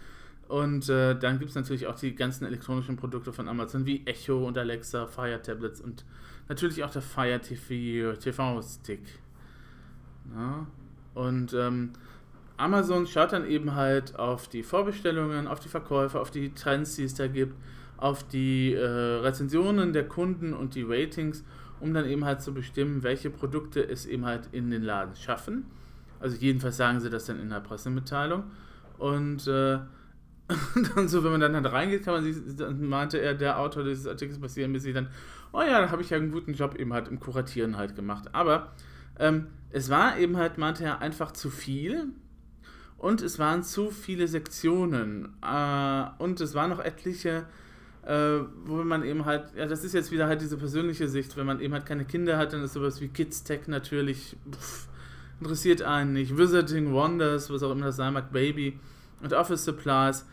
Und 0.48 0.90
äh, 0.90 1.18
dann 1.18 1.40
gibt 1.40 1.50
es 1.50 1.56
natürlich 1.56 1.88
auch 1.88 1.96
die 1.96 2.16
ganzen 2.16 2.46
elektronischen 2.46 2.96
Produkte 2.98 3.32
von 3.32 3.48
Amazon 3.48 3.86
wie 3.86 4.06
Echo 4.06 4.46
und 4.46 4.58
Alexa, 4.58 5.08
Fire 5.08 5.42
Tablets 5.42 5.80
und 5.80 6.06
natürlich 6.50 6.84
auch 6.84 6.92
der 6.92 7.02
Fire 7.02 7.40
TV, 7.40 8.18
TV-Stick. 8.18 9.04
Ja. 10.36 10.68
Und 11.14 11.54
ähm, 11.54 11.92
Amazon 12.62 13.08
schaut 13.08 13.34
dann 13.34 13.48
eben 13.48 13.76
halt 13.76 14.18
auf 14.18 14.48
die 14.48 14.64
Vorbestellungen, 14.64 15.48
auf 15.48 15.60
die 15.60 15.70
Verkäufe, 15.70 16.20
auf 16.20 16.32
die 16.32 16.54
Trends, 16.54 16.96
die 16.96 17.04
es 17.04 17.16
da 17.16 17.28
gibt, 17.28 17.56
auf 17.98 18.28
die 18.28 18.74
äh, 18.74 18.86
Rezensionen 18.86 19.94
der 19.94 20.08
Kunden 20.08 20.54
und 20.54 20.76
die 20.76 20.84
Ratings, 20.84 21.44
um 21.80 21.94
dann 21.94 22.06
eben 22.06 22.24
halt 22.26 22.42
zu 22.42 22.54
bestimmen, 22.54 23.04
welche 23.04 23.30
Produkte 23.30 23.82
es 23.88 24.06
eben 24.06 24.26
halt 24.26 24.50
in 24.52 24.70
den 24.70 24.84
Laden 24.84 25.16
schaffen. 25.16 25.66
Also 26.20 26.38
jedenfalls 26.38 26.78
sagen 26.78 27.00
sie 27.00 27.10
das 27.10 27.26
dann 27.26 27.40
in 27.40 27.50
der 27.50 27.60
Pressemitteilung. 27.60 28.44
Und 28.98 29.48
äh, 29.48 29.80
dann 30.96 31.08
so, 31.08 31.24
wenn 31.24 31.32
man 31.32 31.42
dann, 31.42 31.54
dann 31.54 31.66
reingeht, 31.66 32.04
kann 32.04 32.14
man 32.14 32.24
sich, 32.24 32.38
dann 32.56 32.88
meinte 32.88 33.18
er, 33.18 33.34
der 33.34 33.60
Autor 33.60 33.84
dieses 33.84 34.06
Artikels 34.06 34.40
bei 34.40 34.48
CNBC 34.48 34.94
dann, 34.94 35.08
oh 35.52 35.62
ja, 35.62 35.82
da 35.82 35.90
habe 35.90 36.02
ich 36.02 36.12
ja 36.12 36.18
einen 36.18 36.32
guten 36.32 36.54
Job 36.54 36.76
eben 36.76 36.94
halt 36.94 37.08
im 37.08 37.20
Kuratieren 37.20 37.78
halt 37.78 37.96
gemacht. 37.96 38.30
Aber 38.34 38.74
ähm, 39.18 39.48
es 39.72 39.90
war 39.90 40.18
eben 40.18 40.38
halt, 40.38 40.58
meinte 40.58 40.84
er, 40.84 41.00
einfach 41.00 41.32
zu 41.32 41.50
viel 41.50 42.10
und 43.02 43.22
es 43.22 43.40
waren 43.40 43.64
zu 43.64 43.90
viele 43.90 44.28
Sektionen 44.28 45.34
äh, 45.42 46.04
und 46.20 46.40
es 46.40 46.54
waren 46.54 46.70
noch 46.70 46.80
etliche, 46.80 47.46
äh, 48.06 48.40
wo 48.66 48.76
man 48.84 49.04
eben 49.04 49.26
halt, 49.26 49.46
ja, 49.56 49.66
das 49.66 49.84
ist 49.84 49.94
jetzt 49.94 50.12
wieder 50.12 50.28
halt 50.28 50.40
diese 50.42 50.56
persönliche 50.56 51.10
Sicht, 51.10 51.36
wenn 51.36 51.48
man 51.48 51.62
eben 51.62 51.74
halt 51.74 51.88
keine 51.88 52.06
Kinder 52.06 52.38
hat, 52.38 52.54
dann 52.54 52.64
ist 52.64 52.74
sowas 52.74 53.02
wie 53.02 53.08
Kids 53.08 53.44
Tech 53.44 53.62
natürlich, 53.68 54.38
pff, 54.52 54.88
interessiert 55.40 55.82
einen 55.82 56.14
nicht. 56.14 56.38
Visiting 56.38 56.94
Wonders, 56.94 57.50
was 57.50 57.64
auch 57.64 57.72
immer 57.72 57.88
das 57.88 57.96
sein 57.96 58.14
mag, 58.14 58.32
Baby 58.32 58.80
und 59.24 59.34
Office 59.34 59.66
Supplies 59.66 60.24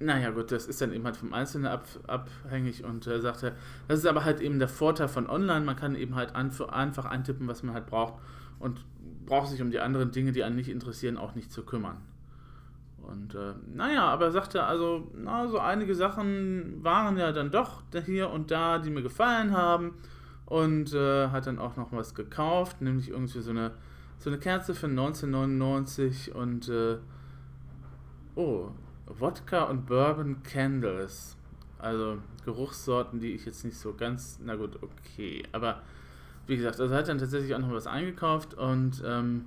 naja, 0.00 0.30
gut, 0.30 0.50
das 0.50 0.66
ist 0.66 0.80
dann 0.80 0.92
eben 0.92 1.04
halt 1.04 1.16
vom 1.16 1.32
Einzelnen 1.32 1.66
ab, 1.66 1.86
abhängig 2.06 2.84
und 2.84 3.06
er 3.06 3.16
äh, 3.16 3.20
sagte, 3.20 3.52
das 3.86 4.00
ist 4.00 4.06
aber 4.06 4.24
halt 4.24 4.40
eben 4.40 4.58
der 4.58 4.68
Vorteil 4.68 5.08
von 5.08 5.28
online. 5.30 5.64
Man 5.64 5.76
kann 5.76 5.94
eben 5.94 6.16
halt 6.16 6.34
einfach 6.34 7.04
eintippen, 7.04 7.46
was 7.46 7.62
man 7.62 7.74
halt 7.74 7.86
braucht 7.86 8.14
und 8.58 8.84
braucht 9.24 9.50
sich 9.50 9.62
um 9.62 9.70
die 9.70 9.78
anderen 9.78 10.10
Dinge, 10.10 10.32
die 10.32 10.42
einen 10.42 10.56
nicht 10.56 10.68
interessieren, 10.68 11.16
auch 11.16 11.36
nicht 11.36 11.52
zu 11.52 11.62
kümmern. 11.62 11.98
Und 13.08 13.34
äh, 13.34 13.54
naja, 13.74 14.08
aber 14.08 14.26
er 14.26 14.32
sagte, 14.32 14.64
also, 14.64 15.10
na, 15.14 15.46
so 15.48 15.58
einige 15.58 15.94
Sachen 15.94 16.82
waren 16.82 17.16
ja 17.16 17.32
dann 17.32 17.50
doch 17.50 17.82
hier 18.04 18.30
und 18.30 18.50
da, 18.50 18.78
die 18.78 18.90
mir 18.90 19.02
gefallen 19.02 19.52
haben. 19.52 19.94
Und 20.46 20.92
äh, 20.92 21.28
hat 21.28 21.46
dann 21.46 21.58
auch 21.58 21.76
noch 21.76 21.92
was 21.92 22.14
gekauft, 22.14 22.82
nämlich 22.82 23.10
irgendwie 23.10 23.40
so 23.40 23.50
eine, 23.50 23.72
so 24.18 24.28
eine 24.30 24.38
Kerze 24.38 24.74
für 24.74 24.86
1999 24.86 26.34
und 26.34 26.68
äh, 26.68 26.98
oh, 28.34 28.68
Wodka 29.06 29.64
und 29.64 29.86
Bourbon 29.86 30.42
Candles. 30.42 31.36
Also 31.78 32.18
Geruchssorten, 32.44 33.20
die 33.20 33.32
ich 33.32 33.44
jetzt 33.46 33.64
nicht 33.64 33.78
so 33.78 33.94
ganz, 33.94 34.38
na 34.44 34.54
gut, 34.54 34.78
okay. 34.82 35.42
Aber 35.52 35.82
wie 36.46 36.56
gesagt, 36.56 36.80
also 36.80 36.94
hat 36.94 37.08
dann 37.08 37.18
tatsächlich 37.18 37.54
auch 37.54 37.58
noch 37.58 37.72
was 37.72 37.86
eingekauft 37.86 38.54
und 38.54 39.02
ähm, 39.04 39.46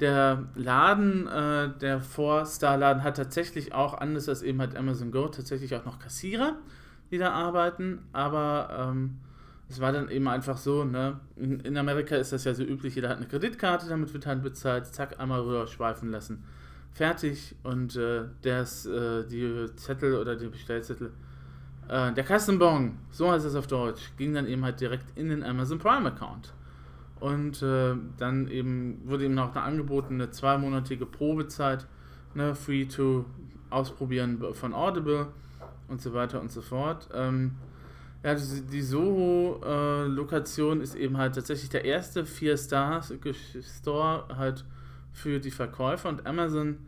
der 0.00 0.44
Laden, 0.54 1.26
äh, 1.26 1.70
der 1.80 2.00
Four-Star-Laden 2.00 3.02
hat 3.02 3.16
tatsächlich 3.16 3.74
auch, 3.74 3.94
anders 3.94 4.28
als 4.28 4.42
eben 4.42 4.60
halt 4.60 4.76
Amazon 4.76 5.10
Go, 5.10 5.28
tatsächlich 5.28 5.74
auch 5.74 5.84
noch 5.84 5.98
Kassierer, 5.98 6.56
die 7.10 7.18
da 7.18 7.32
arbeiten, 7.32 8.00
aber 8.12 8.90
ähm, 8.92 9.18
es 9.68 9.80
war 9.80 9.92
dann 9.92 10.08
eben 10.08 10.28
einfach 10.28 10.56
so, 10.56 10.84
ne, 10.84 11.20
in, 11.36 11.60
in, 11.60 11.76
Amerika 11.76 12.16
ist 12.16 12.32
das 12.32 12.44
ja 12.44 12.54
so 12.54 12.62
üblich, 12.62 12.94
jeder 12.94 13.10
hat 13.10 13.18
eine 13.18 13.26
Kreditkarte, 13.26 13.88
damit 13.88 14.12
wird 14.14 14.26
halt 14.26 14.42
bezahlt, 14.42 14.86
zack, 14.86 15.20
einmal 15.20 15.40
rüber 15.40 15.66
schweifen 15.66 16.10
lassen, 16.10 16.44
fertig. 16.92 17.54
Und 17.62 17.96
äh, 17.96 18.24
das, 18.42 18.86
äh, 18.86 19.26
die 19.26 19.66
Zettel 19.76 20.14
oder 20.14 20.36
die 20.36 20.48
Bestellzettel, 20.48 21.12
äh, 21.88 22.12
der 22.12 22.24
Kassenbon, 22.24 22.98
so 23.10 23.30
heißt 23.30 23.44
es 23.44 23.54
auf 23.54 23.66
Deutsch, 23.66 24.12
ging 24.16 24.34
dann 24.34 24.46
eben 24.46 24.64
halt 24.64 24.80
direkt 24.80 25.16
in 25.16 25.28
den 25.28 25.42
Amazon 25.42 25.78
Prime 25.78 26.08
Account. 26.08 26.52
Und 27.20 27.62
äh, 27.62 27.94
dann 28.16 28.48
eben 28.48 29.00
wurde 29.04 29.24
ihm 29.24 29.34
noch 29.34 29.56
angeboten, 29.56 30.14
eine 30.14 30.30
zweimonatige 30.30 31.06
Probezeit, 31.06 31.88
ne, 32.34 32.54
free 32.54 32.84
to 32.84 33.24
ausprobieren 33.70 34.54
von 34.54 34.72
Audible 34.72 35.26
und 35.88 36.00
so 36.00 36.14
weiter 36.14 36.40
und 36.40 36.52
so 36.52 36.62
fort. 36.62 37.08
Ähm, 37.12 37.56
ja, 38.22 38.34
die, 38.34 38.82
Soho-Lokation 38.82 40.80
äh, 40.80 40.82
ist 40.82 40.94
eben 40.94 41.18
halt 41.18 41.34
tatsächlich 41.34 41.70
der 41.70 41.84
erste 41.84 42.24
4-Star-Store 42.24 44.36
halt 44.36 44.64
für 45.12 45.38
die 45.38 45.50
Verkäufer 45.50 46.08
und 46.08 46.26
Amazon 46.26 46.78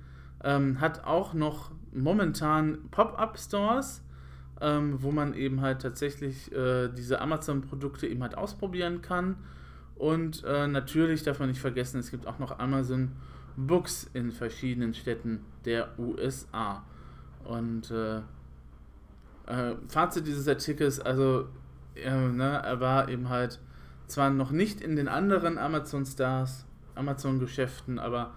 ähm, 0.43 0.81
hat 0.81 1.05
auch 1.05 1.35
noch 1.35 1.71
momentan 1.93 2.79
Pop-Up-Stores, 2.91 4.03
ähm, 4.61 5.03
wo 5.03 5.13
man 5.13 5.35
eben 5.35 5.61
halt 5.61 5.83
tatsächlich 5.83 6.51
äh, 6.53 6.89
diese 6.89 7.21
Amazon-Produkte 7.21 8.09
eben 8.09 8.23
halt 8.23 8.37
ausprobieren 8.37 9.03
kann 9.03 9.37
und 10.01 10.45
äh, 10.45 10.67
natürlich 10.67 11.25
darf 11.25 11.41
man 11.41 11.51
nicht 11.51 11.61
vergessen, 11.61 12.01
es 12.01 12.11
gibt 12.11 12.27
auch 12.27 12.39
noch 12.39 12.59
Amazon 12.59 13.13
Books 13.55 14.09
in 14.15 14.33
verschiedenen 14.33 14.95
Städten 14.95 15.45
der 15.67 15.91
USA. 15.99 16.83
Und 17.45 17.91
äh, 17.91 18.21
äh, 19.45 19.77
Fazit 19.89 20.27
dieses 20.27 20.49
Artikels, 20.49 21.01
also 21.01 21.49
äh, 21.95 22.11
ne, 22.11 22.63
er 22.65 22.81
war 22.81 23.11
eben 23.11 23.29
halt 23.29 23.61
zwar 24.07 24.31
noch 24.31 24.53
nicht 24.53 24.81
in 24.81 24.97
den 24.97 25.07
anderen 25.07 25.59
Amazon 25.59 26.07
Stars, 26.07 26.65
Amazon 26.95 27.39
Geschäften, 27.39 27.99
aber 27.99 28.33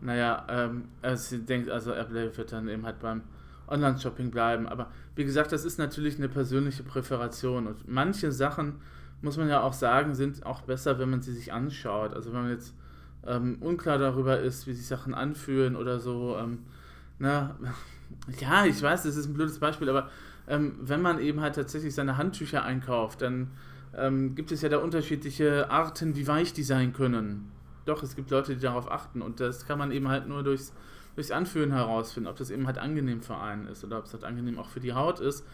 naja, 0.00 0.44
ähm, 0.48 0.88
er 1.00 1.16
denkt, 1.46 1.70
also 1.70 1.92
Apple 1.92 2.36
wird 2.36 2.50
dann 2.50 2.66
eben 2.66 2.84
halt 2.84 2.98
beim 2.98 3.22
Online-Shopping 3.68 4.32
bleiben. 4.32 4.66
Aber 4.66 4.90
wie 5.14 5.24
gesagt, 5.24 5.52
das 5.52 5.64
ist 5.64 5.78
natürlich 5.78 6.18
eine 6.18 6.28
persönliche 6.28 6.82
Präferation 6.82 7.68
und 7.68 7.86
manche 7.86 8.32
Sachen 8.32 8.80
muss 9.24 9.38
man 9.38 9.48
ja 9.48 9.62
auch 9.62 9.72
sagen, 9.72 10.14
sind 10.14 10.44
auch 10.46 10.60
besser, 10.60 10.98
wenn 10.98 11.10
man 11.10 11.22
sie 11.22 11.32
sich 11.32 11.52
anschaut. 11.52 12.12
Also 12.14 12.32
wenn 12.32 12.42
man 12.42 12.50
jetzt 12.50 12.74
ähm, 13.26 13.56
unklar 13.60 13.98
darüber 13.98 14.38
ist, 14.38 14.66
wie 14.66 14.74
sich 14.74 14.86
Sachen 14.86 15.14
anfühlen 15.14 15.76
oder 15.76 15.98
so. 15.98 16.36
Ähm, 16.38 16.58
na, 17.18 17.56
ja, 18.40 18.66
ich 18.66 18.80
weiß, 18.80 19.02
das 19.04 19.16
ist 19.16 19.26
ein 19.26 19.34
blödes 19.34 19.58
Beispiel, 19.58 19.88
aber 19.88 20.10
ähm, 20.46 20.74
wenn 20.80 21.00
man 21.00 21.18
eben 21.18 21.40
halt 21.40 21.54
tatsächlich 21.54 21.94
seine 21.94 22.18
Handtücher 22.18 22.64
einkauft, 22.64 23.22
dann 23.22 23.50
ähm, 23.96 24.34
gibt 24.34 24.52
es 24.52 24.60
ja 24.60 24.68
da 24.68 24.78
unterschiedliche 24.78 25.70
Arten, 25.70 26.16
wie 26.16 26.26
weich 26.28 26.52
die 26.52 26.62
sein 26.62 26.92
können. 26.92 27.50
Doch, 27.86 28.02
es 28.02 28.16
gibt 28.16 28.30
Leute, 28.30 28.54
die 28.54 28.60
darauf 28.60 28.90
achten 28.90 29.22
und 29.22 29.40
das 29.40 29.66
kann 29.66 29.78
man 29.78 29.90
eben 29.90 30.08
halt 30.08 30.28
nur 30.28 30.42
durchs, 30.42 30.72
durchs 31.14 31.30
Anfühlen 31.30 31.72
herausfinden, 31.72 32.28
ob 32.28 32.36
das 32.36 32.50
eben 32.50 32.66
halt 32.66 32.78
angenehm 32.78 33.22
für 33.22 33.38
einen 33.38 33.68
ist 33.68 33.84
oder 33.84 33.98
ob 33.98 34.04
es 34.04 34.12
halt 34.12 34.24
angenehm 34.24 34.58
auch 34.58 34.68
für 34.68 34.80
die 34.80 34.92
Haut 34.92 35.20
ist. 35.20 35.46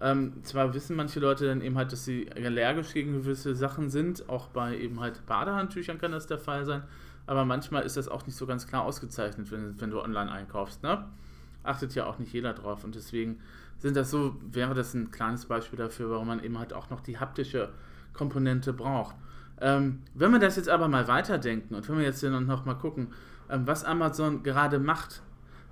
Ähm, 0.00 0.34
zwar 0.42 0.74
wissen 0.74 0.94
manche 0.94 1.20
Leute 1.20 1.46
dann 1.46 1.62
eben 1.62 1.76
halt, 1.76 1.90
dass 1.92 2.04
sie 2.04 2.30
allergisch 2.32 2.92
gegen 2.92 3.12
gewisse 3.12 3.54
Sachen 3.54 3.88
sind, 3.88 4.28
auch 4.28 4.48
bei 4.48 4.76
eben 4.76 5.00
halt 5.00 5.24
Badehandtüchern 5.26 5.98
kann 5.98 6.12
das 6.12 6.26
der 6.26 6.38
Fall 6.38 6.66
sein, 6.66 6.82
aber 7.26 7.44
manchmal 7.44 7.84
ist 7.84 7.96
das 7.96 8.08
auch 8.08 8.26
nicht 8.26 8.36
so 8.36 8.46
ganz 8.46 8.66
klar 8.66 8.82
ausgezeichnet, 8.82 9.50
wenn, 9.50 9.80
wenn 9.80 9.90
du 9.90 10.02
online 10.02 10.30
einkaufst. 10.30 10.82
Ne? 10.82 11.06
Achtet 11.62 11.94
ja 11.94 12.04
auch 12.06 12.18
nicht 12.18 12.32
jeder 12.32 12.52
drauf 12.52 12.84
und 12.84 12.94
deswegen 12.94 13.40
sind 13.78 13.96
das 13.96 14.10
so, 14.10 14.36
wäre 14.50 14.74
das 14.74 14.92
ein 14.92 15.10
kleines 15.10 15.46
Beispiel 15.46 15.78
dafür, 15.78 16.10
warum 16.10 16.28
man 16.28 16.44
eben 16.44 16.58
halt 16.58 16.74
auch 16.74 16.90
noch 16.90 17.00
die 17.00 17.18
haptische 17.18 17.70
Komponente 18.12 18.74
braucht. 18.74 19.16
Ähm, 19.60 20.02
wenn 20.14 20.30
wir 20.30 20.38
das 20.38 20.56
jetzt 20.56 20.68
aber 20.68 20.88
mal 20.88 21.08
weiterdenken 21.08 21.74
und 21.74 21.88
wenn 21.88 21.96
wir 21.96 22.04
jetzt 22.04 22.20
hier 22.20 22.30
noch 22.30 22.66
mal 22.66 22.74
gucken, 22.74 23.08
ähm, 23.48 23.66
was 23.66 23.84
Amazon 23.84 24.42
gerade 24.42 24.78
macht, 24.78 25.22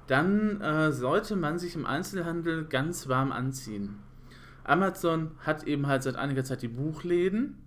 dann 0.06 0.60
äh, 0.60 0.92
sollte 0.92 1.36
man 1.36 1.58
sich 1.58 1.76
im 1.76 1.84
Einzelhandel 1.84 2.64
ganz 2.64 3.08
warm 3.08 3.32
anziehen. 3.32 3.98
Amazon 4.64 5.32
hat 5.40 5.64
eben 5.64 5.86
halt 5.86 6.02
seit 6.02 6.16
einiger 6.16 6.44
Zeit 6.44 6.62
die 6.62 6.68
Buchläden, 6.68 7.58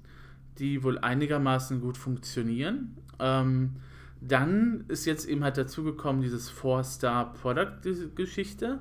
die 0.59 0.83
wohl 0.83 0.97
einigermaßen 0.97 1.81
gut 1.81 1.97
funktionieren. 1.97 2.97
Ähm, 3.19 3.77
dann 4.19 4.85
ist 4.87 5.05
jetzt 5.05 5.27
eben 5.27 5.43
halt 5.43 5.57
dazugekommen 5.57 6.21
dieses 6.21 6.49
Four-Star-Product-Geschichte. 6.49 8.79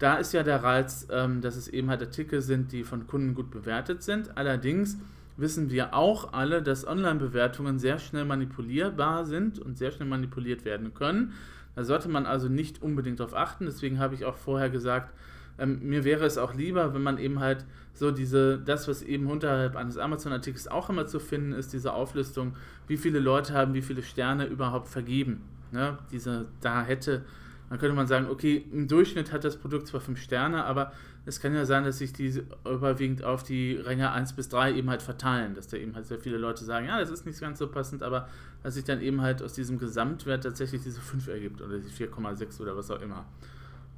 Da 0.00 0.16
ist 0.16 0.32
ja 0.32 0.42
der 0.42 0.64
Reiz, 0.64 1.06
ähm, 1.10 1.40
dass 1.40 1.54
es 1.56 1.68
eben 1.68 1.88
halt 1.90 2.02
Artikel 2.02 2.42
sind, 2.42 2.72
die 2.72 2.82
von 2.82 3.06
Kunden 3.06 3.34
gut 3.34 3.52
bewertet 3.52 4.02
sind. 4.02 4.36
Allerdings 4.36 4.98
wissen 5.36 5.70
wir 5.70 5.94
auch 5.94 6.32
alle, 6.32 6.60
dass 6.62 6.84
Online-Bewertungen 6.86 7.78
sehr 7.78 7.98
schnell 7.98 8.24
manipulierbar 8.24 9.24
sind 9.24 9.60
und 9.60 9.78
sehr 9.78 9.92
schnell 9.92 10.08
manipuliert 10.08 10.64
werden 10.64 10.94
können. 10.94 11.34
Da 11.76 11.84
sollte 11.84 12.08
man 12.08 12.26
also 12.26 12.48
nicht 12.48 12.82
unbedingt 12.82 13.20
darauf 13.20 13.34
achten. 13.34 13.66
Deswegen 13.66 13.98
habe 13.98 14.14
ich 14.14 14.24
auch 14.24 14.36
vorher 14.36 14.70
gesagt, 14.70 15.12
ähm, 15.58 15.80
mir 15.82 16.04
wäre 16.04 16.24
es 16.24 16.38
auch 16.38 16.54
lieber, 16.54 16.94
wenn 16.94 17.02
man 17.02 17.18
eben 17.18 17.40
halt 17.40 17.64
so 17.92 18.10
diese, 18.10 18.58
das, 18.58 18.88
was 18.88 19.02
eben 19.02 19.30
unterhalb 19.30 19.76
eines 19.76 19.98
Amazon-Artikels 19.98 20.68
auch 20.68 20.90
immer 20.90 21.06
zu 21.06 21.20
finden 21.20 21.52
ist, 21.52 21.72
diese 21.72 21.92
Auflistung, 21.92 22.56
wie 22.88 22.96
viele 22.96 23.20
Leute 23.20 23.54
haben 23.54 23.74
wie 23.74 23.82
viele 23.82 24.02
Sterne 24.02 24.46
überhaupt 24.46 24.88
vergeben. 24.88 25.42
Ne? 25.70 25.98
Diese, 26.10 26.46
da 26.60 26.82
hätte, 26.82 27.24
dann 27.68 27.78
könnte 27.78 27.94
man 27.94 28.08
sagen, 28.08 28.26
okay, 28.28 28.64
im 28.72 28.88
Durchschnitt 28.88 29.32
hat 29.32 29.44
das 29.44 29.56
Produkt 29.56 29.86
zwar 29.86 30.00
5 30.00 30.20
Sterne, 30.20 30.64
aber 30.64 30.92
es 31.24 31.40
kann 31.40 31.54
ja 31.54 31.64
sein, 31.64 31.84
dass 31.84 31.98
sich 31.98 32.12
die 32.12 32.42
überwiegend 32.64 33.22
auf 33.24 33.44
die 33.44 33.76
Ränge 33.76 34.10
1 34.10 34.34
bis 34.34 34.48
3 34.48 34.74
eben 34.74 34.90
halt 34.90 35.02
verteilen, 35.02 35.54
dass 35.54 35.68
da 35.68 35.76
eben 35.76 35.94
halt 35.94 36.06
sehr 36.06 36.18
viele 36.18 36.36
Leute 36.36 36.64
sagen, 36.64 36.86
ja, 36.86 36.98
das 36.98 37.10
ist 37.10 37.26
nicht 37.26 37.40
ganz 37.40 37.60
so 37.60 37.68
passend, 37.68 38.02
aber 38.02 38.28
dass 38.62 38.74
sich 38.74 38.84
dann 38.84 39.00
eben 39.00 39.22
halt 39.22 39.42
aus 39.42 39.54
diesem 39.54 39.78
Gesamtwert 39.78 40.42
tatsächlich 40.42 40.82
diese 40.82 41.00
5 41.00 41.28
ergibt 41.28 41.62
oder 41.62 41.78
die 41.78 41.88
4,6 41.88 42.60
oder 42.60 42.76
was 42.76 42.90
auch 42.90 43.00
immer. 43.00 43.24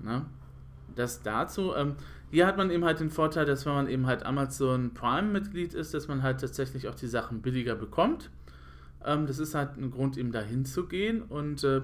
Ne? 0.03 0.25
Das 0.97 1.23
dazu. 1.23 1.75
Ähm, 1.75 1.95
hier 2.31 2.47
hat 2.47 2.57
man 2.57 2.71
eben 2.71 2.85
halt 2.85 3.01
den 3.01 3.11
Vorteil, 3.11 3.45
dass 3.47 3.67
wenn 3.67 3.75
man 3.75 3.89
eben 3.89 4.07
halt 4.07 4.27
Amazon 4.27 4.93
Prime-Mitglied 4.95 5.75
ist, 5.75 5.95
dass 5.95 6.09
man 6.09 6.23
halt 6.23 6.41
tatsächlich 6.41 6.89
auch 6.89 6.95
die 6.95 7.07
Sachen 7.07 7.41
billiger 7.41 7.77
bekommt. 7.77 8.31
Ähm, 9.05 9.27
das 9.27 9.39
ist 9.39 9.55
halt 9.55 9.77
ein 9.77 9.91
Grund, 9.91 10.17
eben 10.17 10.33
dahin 10.33 10.65
zu 10.65 10.87
gehen. 10.87 11.23
Und 11.23 11.63
äh, 11.63 11.83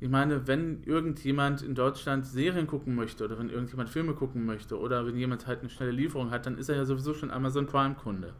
ich 0.00 0.08
meine, 0.08 0.46
wenn 0.46 0.82
irgendjemand 0.84 1.62
in 1.62 1.74
Deutschland 1.74 2.26
Serien 2.26 2.66
gucken 2.66 2.94
möchte 2.94 3.24
oder 3.24 3.38
wenn 3.38 3.50
irgendjemand 3.50 3.88
Filme 3.88 4.14
gucken 4.14 4.44
möchte 4.46 4.78
oder 4.78 5.06
wenn 5.06 5.16
jemand 5.16 5.46
halt 5.46 5.60
eine 5.60 5.70
schnelle 5.70 5.92
Lieferung 5.92 6.30
hat, 6.30 6.46
dann 6.46 6.58
ist 6.58 6.68
er 6.68 6.76
ja 6.76 6.84
sowieso 6.84 7.14
schon 7.14 7.30
Amazon 7.30 7.66
Prime-Kunde. 7.66 8.34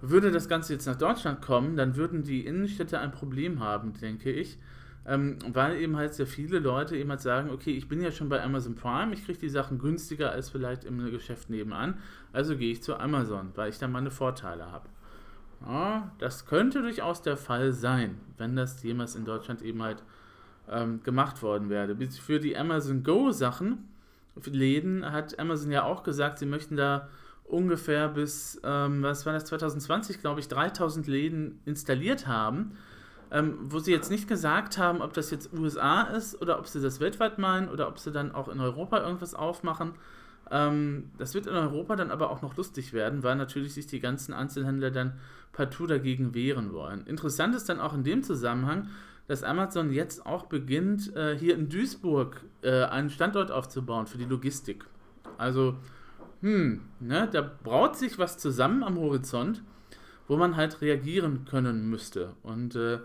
Würde 0.00 0.30
das 0.30 0.48
Ganze 0.48 0.74
jetzt 0.74 0.86
nach 0.86 0.96
Deutschland 0.96 1.42
kommen, 1.42 1.76
dann 1.76 1.96
würden 1.96 2.22
die 2.22 2.46
Innenstädte 2.46 3.00
ein 3.00 3.10
Problem 3.10 3.60
haben, 3.60 3.94
denke 3.94 4.30
ich 4.30 4.58
ähm, 5.08 5.38
weil 5.52 5.80
eben 5.80 5.96
halt 5.96 6.12
sehr 6.12 6.26
viele 6.26 6.58
Leute 6.58 6.96
eben 6.96 7.08
halt 7.08 7.22
sagen, 7.22 7.50
okay, 7.50 7.70
ich 7.70 7.88
bin 7.88 8.02
ja 8.02 8.12
schon 8.12 8.28
bei 8.28 8.42
Amazon 8.42 8.74
Prime, 8.74 9.14
ich 9.14 9.24
kriege 9.24 9.38
die 9.38 9.48
Sachen 9.48 9.78
günstiger 9.78 10.30
als 10.30 10.50
vielleicht 10.50 10.84
im 10.84 11.10
Geschäft 11.10 11.48
nebenan, 11.48 11.98
also 12.32 12.56
gehe 12.56 12.70
ich 12.70 12.82
zu 12.82 12.96
Amazon, 12.96 13.52
weil 13.54 13.70
ich 13.70 13.78
da 13.78 13.88
meine 13.88 14.10
Vorteile 14.10 14.70
habe. 14.70 14.88
Ja, 15.66 16.12
das 16.18 16.44
könnte 16.46 16.82
durchaus 16.82 17.22
der 17.22 17.36
Fall 17.38 17.72
sein, 17.72 18.20
wenn 18.36 18.54
das 18.54 18.82
jemals 18.82 19.16
in 19.16 19.24
Deutschland 19.24 19.62
eben 19.62 19.82
halt 19.82 20.02
ähm, 20.70 21.02
gemacht 21.02 21.42
worden 21.42 21.70
wäre. 21.70 21.96
Für 21.96 22.38
die 22.38 22.56
Amazon 22.56 23.02
Go 23.02 23.30
Sachen, 23.30 23.88
Läden, 24.44 25.10
hat 25.10 25.38
Amazon 25.38 25.72
ja 25.72 25.82
auch 25.84 26.04
gesagt, 26.04 26.38
sie 26.38 26.46
möchten 26.46 26.76
da 26.76 27.08
ungefähr 27.44 28.08
bis, 28.08 28.60
ähm, 28.62 29.02
was 29.02 29.26
war 29.26 29.32
das, 29.32 29.46
2020, 29.46 30.20
glaube 30.20 30.40
ich, 30.40 30.48
3000 30.48 31.06
Läden 31.06 31.60
installiert 31.64 32.26
haben. 32.26 32.76
Ähm, 33.30 33.58
wo 33.68 33.78
sie 33.78 33.92
jetzt 33.92 34.10
nicht 34.10 34.28
gesagt 34.28 34.78
haben, 34.78 35.02
ob 35.02 35.12
das 35.12 35.30
jetzt 35.30 35.52
USA 35.52 36.02
ist 36.02 36.40
oder 36.40 36.58
ob 36.58 36.66
sie 36.66 36.80
das 36.80 37.00
weltweit 37.00 37.38
meinen 37.38 37.68
oder 37.68 37.88
ob 37.88 37.98
sie 37.98 38.10
dann 38.10 38.32
auch 38.32 38.48
in 38.48 38.60
Europa 38.60 39.00
irgendwas 39.00 39.34
aufmachen. 39.34 39.92
Ähm, 40.50 41.10
das 41.18 41.34
wird 41.34 41.46
in 41.46 41.54
Europa 41.54 41.96
dann 41.96 42.10
aber 42.10 42.30
auch 42.30 42.42
noch 42.42 42.56
lustig 42.56 42.92
werden, 42.92 43.22
weil 43.22 43.36
natürlich 43.36 43.74
sich 43.74 43.86
die 43.86 44.00
ganzen 44.00 44.32
Einzelhändler 44.32 44.90
dann 44.90 45.14
partout 45.52 45.86
dagegen 45.86 46.34
wehren 46.34 46.72
wollen. 46.72 47.06
Interessant 47.06 47.54
ist 47.54 47.68
dann 47.68 47.80
auch 47.80 47.94
in 47.94 48.04
dem 48.04 48.22
Zusammenhang, 48.22 48.88
dass 49.26 49.42
Amazon 49.44 49.92
jetzt 49.92 50.24
auch 50.24 50.46
beginnt, 50.46 51.14
äh, 51.14 51.36
hier 51.36 51.54
in 51.54 51.68
Duisburg 51.68 52.42
äh, 52.62 52.84
einen 52.84 53.10
Standort 53.10 53.50
aufzubauen 53.50 54.06
für 54.06 54.16
die 54.16 54.24
Logistik. 54.24 54.86
Also, 55.36 55.76
hm, 56.40 56.80
ne, 56.98 57.28
da 57.30 57.42
braut 57.42 57.96
sich 57.96 58.18
was 58.18 58.38
zusammen 58.38 58.82
am 58.82 58.98
Horizont, 58.98 59.62
wo 60.28 60.36
man 60.36 60.56
halt 60.56 60.80
reagieren 60.80 61.46
können 61.46 61.88
müsste. 61.88 62.34
Und 62.42 62.76
äh, 62.76 62.98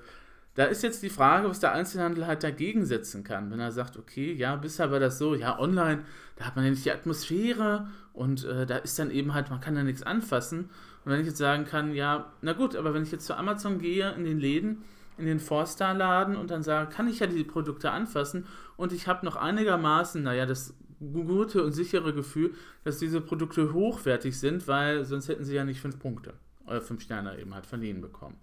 da 0.55 0.65
ist 0.65 0.83
jetzt 0.83 1.01
die 1.01 1.09
Frage, 1.09 1.49
was 1.49 1.59
der 1.59 1.71
Einzelhandel 1.71 2.27
halt 2.27 2.43
dagegen 2.43 2.85
setzen 2.85 3.23
kann. 3.23 3.49
Wenn 3.49 3.59
er 3.59 3.71
sagt, 3.71 3.97
okay, 3.97 4.33
ja, 4.33 4.55
bisher 4.55 4.91
war 4.91 4.99
das 4.99 5.17
so, 5.17 5.33
ja, 5.33 5.57
online, 5.57 6.03
da 6.35 6.45
hat 6.45 6.55
man 6.55 6.65
ja 6.65 6.71
nicht 6.71 6.85
die 6.85 6.91
Atmosphäre 6.91 7.87
und 8.13 8.45
äh, 8.45 8.67
da 8.67 8.77
ist 8.77 8.99
dann 8.99 9.09
eben 9.09 9.33
halt, 9.33 9.49
man 9.49 9.61
kann 9.61 9.73
da 9.73 9.83
nichts 9.83 10.03
anfassen. 10.03 10.69
Und 11.05 11.11
wenn 11.11 11.21
ich 11.21 11.27
jetzt 11.27 11.39
sagen 11.39 11.65
kann, 11.65 11.95
ja, 11.95 12.31
na 12.41 12.53
gut, 12.53 12.75
aber 12.75 12.93
wenn 12.93 13.03
ich 13.03 13.11
jetzt 13.11 13.25
zu 13.25 13.35
Amazon 13.35 13.79
gehe, 13.79 14.11
in 14.11 14.25
den 14.25 14.39
Läden, 14.39 14.83
in 15.17 15.25
den 15.25 15.39
Four-Star-Laden 15.39 16.35
und 16.35 16.51
dann 16.51 16.61
sage, 16.61 16.89
kann 16.89 17.07
ich 17.07 17.19
ja 17.19 17.27
die 17.27 17.43
Produkte 17.43 17.91
anfassen 17.91 18.45
und 18.77 18.93
ich 18.93 19.07
habe 19.07 19.25
noch 19.25 19.35
einigermaßen, 19.35 20.21
naja, 20.21 20.45
das 20.45 20.75
gute 20.99 21.63
und 21.63 21.73
sichere 21.73 22.13
Gefühl, 22.13 22.53
dass 22.83 22.97
diese 22.97 23.21
Produkte 23.21 23.73
hochwertig 23.73 24.39
sind, 24.39 24.67
weil 24.67 25.03
sonst 25.03 25.27
hätten 25.27 25.43
sie 25.43 25.55
ja 25.55 25.65
nicht 25.65 25.81
fünf 25.81 25.99
Punkte 25.99 26.33
oder 26.65 26.81
fünf 26.81 27.01
Sterne 27.01 27.39
eben 27.39 27.53
halt 27.53 27.65
verliehen 27.65 28.01
bekommen. 28.01 28.37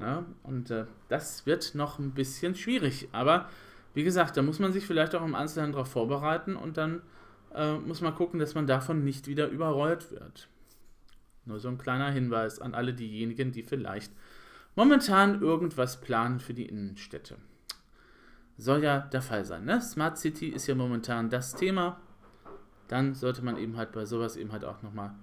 Ja, 0.00 0.24
und 0.42 0.70
äh, 0.70 0.86
das 1.08 1.46
wird 1.46 1.74
noch 1.74 1.98
ein 1.98 2.12
bisschen 2.12 2.54
schwierig. 2.54 3.08
Aber 3.12 3.48
wie 3.94 4.02
gesagt, 4.02 4.36
da 4.36 4.42
muss 4.42 4.58
man 4.58 4.72
sich 4.72 4.86
vielleicht 4.86 5.14
auch 5.14 5.24
im 5.24 5.34
Einzelhandel 5.34 5.74
darauf 5.74 5.88
vorbereiten 5.88 6.56
und 6.56 6.76
dann 6.76 7.02
äh, 7.54 7.74
muss 7.74 8.00
man 8.00 8.14
gucken, 8.14 8.40
dass 8.40 8.54
man 8.54 8.66
davon 8.66 9.04
nicht 9.04 9.28
wieder 9.28 9.48
überrollt 9.48 10.10
wird. 10.10 10.48
Nur 11.44 11.60
so 11.60 11.68
ein 11.68 11.78
kleiner 11.78 12.10
Hinweis 12.10 12.58
an 12.60 12.74
alle 12.74 12.92
diejenigen, 12.92 13.52
die 13.52 13.62
vielleicht 13.62 14.12
momentan 14.74 15.40
irgendwas 15.40 16.00
planen 16.00 16.40
für 16.40 16.54
die 16.54 16.66
Innenstädte. 16.66 17.36
Soll 18.56 18.82
ja 18.82 19.00
der 19.00 19.22
Fall 19.22 19.44
sein. 19.44 19.64
Ne? 19.64 19.80
Smart 19.80 20.18
City 20.18 20.48
ist 20.48 20.66
ja 20.66 20.74
momentan 20.74 21.30
das 21.30 21.54
Thema. 21.54 22.00
Dann 22.88 23.14
sollte 23.14 23.44
man 23.44 23.56
eben 23.56 23.76
halt 23.76 23.92
bei 23.92 24.04
sowas 24.04 24.36
eben 24.36 24.52
halt 24.52 24.64
auch 24.64 24.82
nochmal 24.82 25.14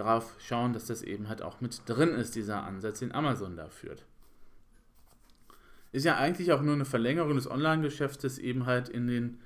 darauf 0.00 0.34
schauen, 0.38 0.72
dass 0.72 0.86
das 0.86 1.02
eben 1.02 1.28
halt 1.28 1.42
auch 1.42 1.60
mit 1.60 1.82
drin 1.86 2.10
ist, 2.10 2.34
dieser 2.34 2.64
Ansatz, 2.64 3.00
den 3.00 3.12
Amazon 3.12 3.56
da 3.56 3.68
führt. 3.68 4.04
Ist 5.92 6.04
ja 6.04 6.16
eigentlich 6.16 6.52
auch 6.52 6.62
nur 6.62 6.74
eine 6.74 6.84
Verlängerung 6.84 7.34
des 7.34 7.50
Online-Geschäftes 7.50 8.38
eben 8.38 8.66
halt 8.66 8.88
in 8.88 9.06
den 9.06 9.38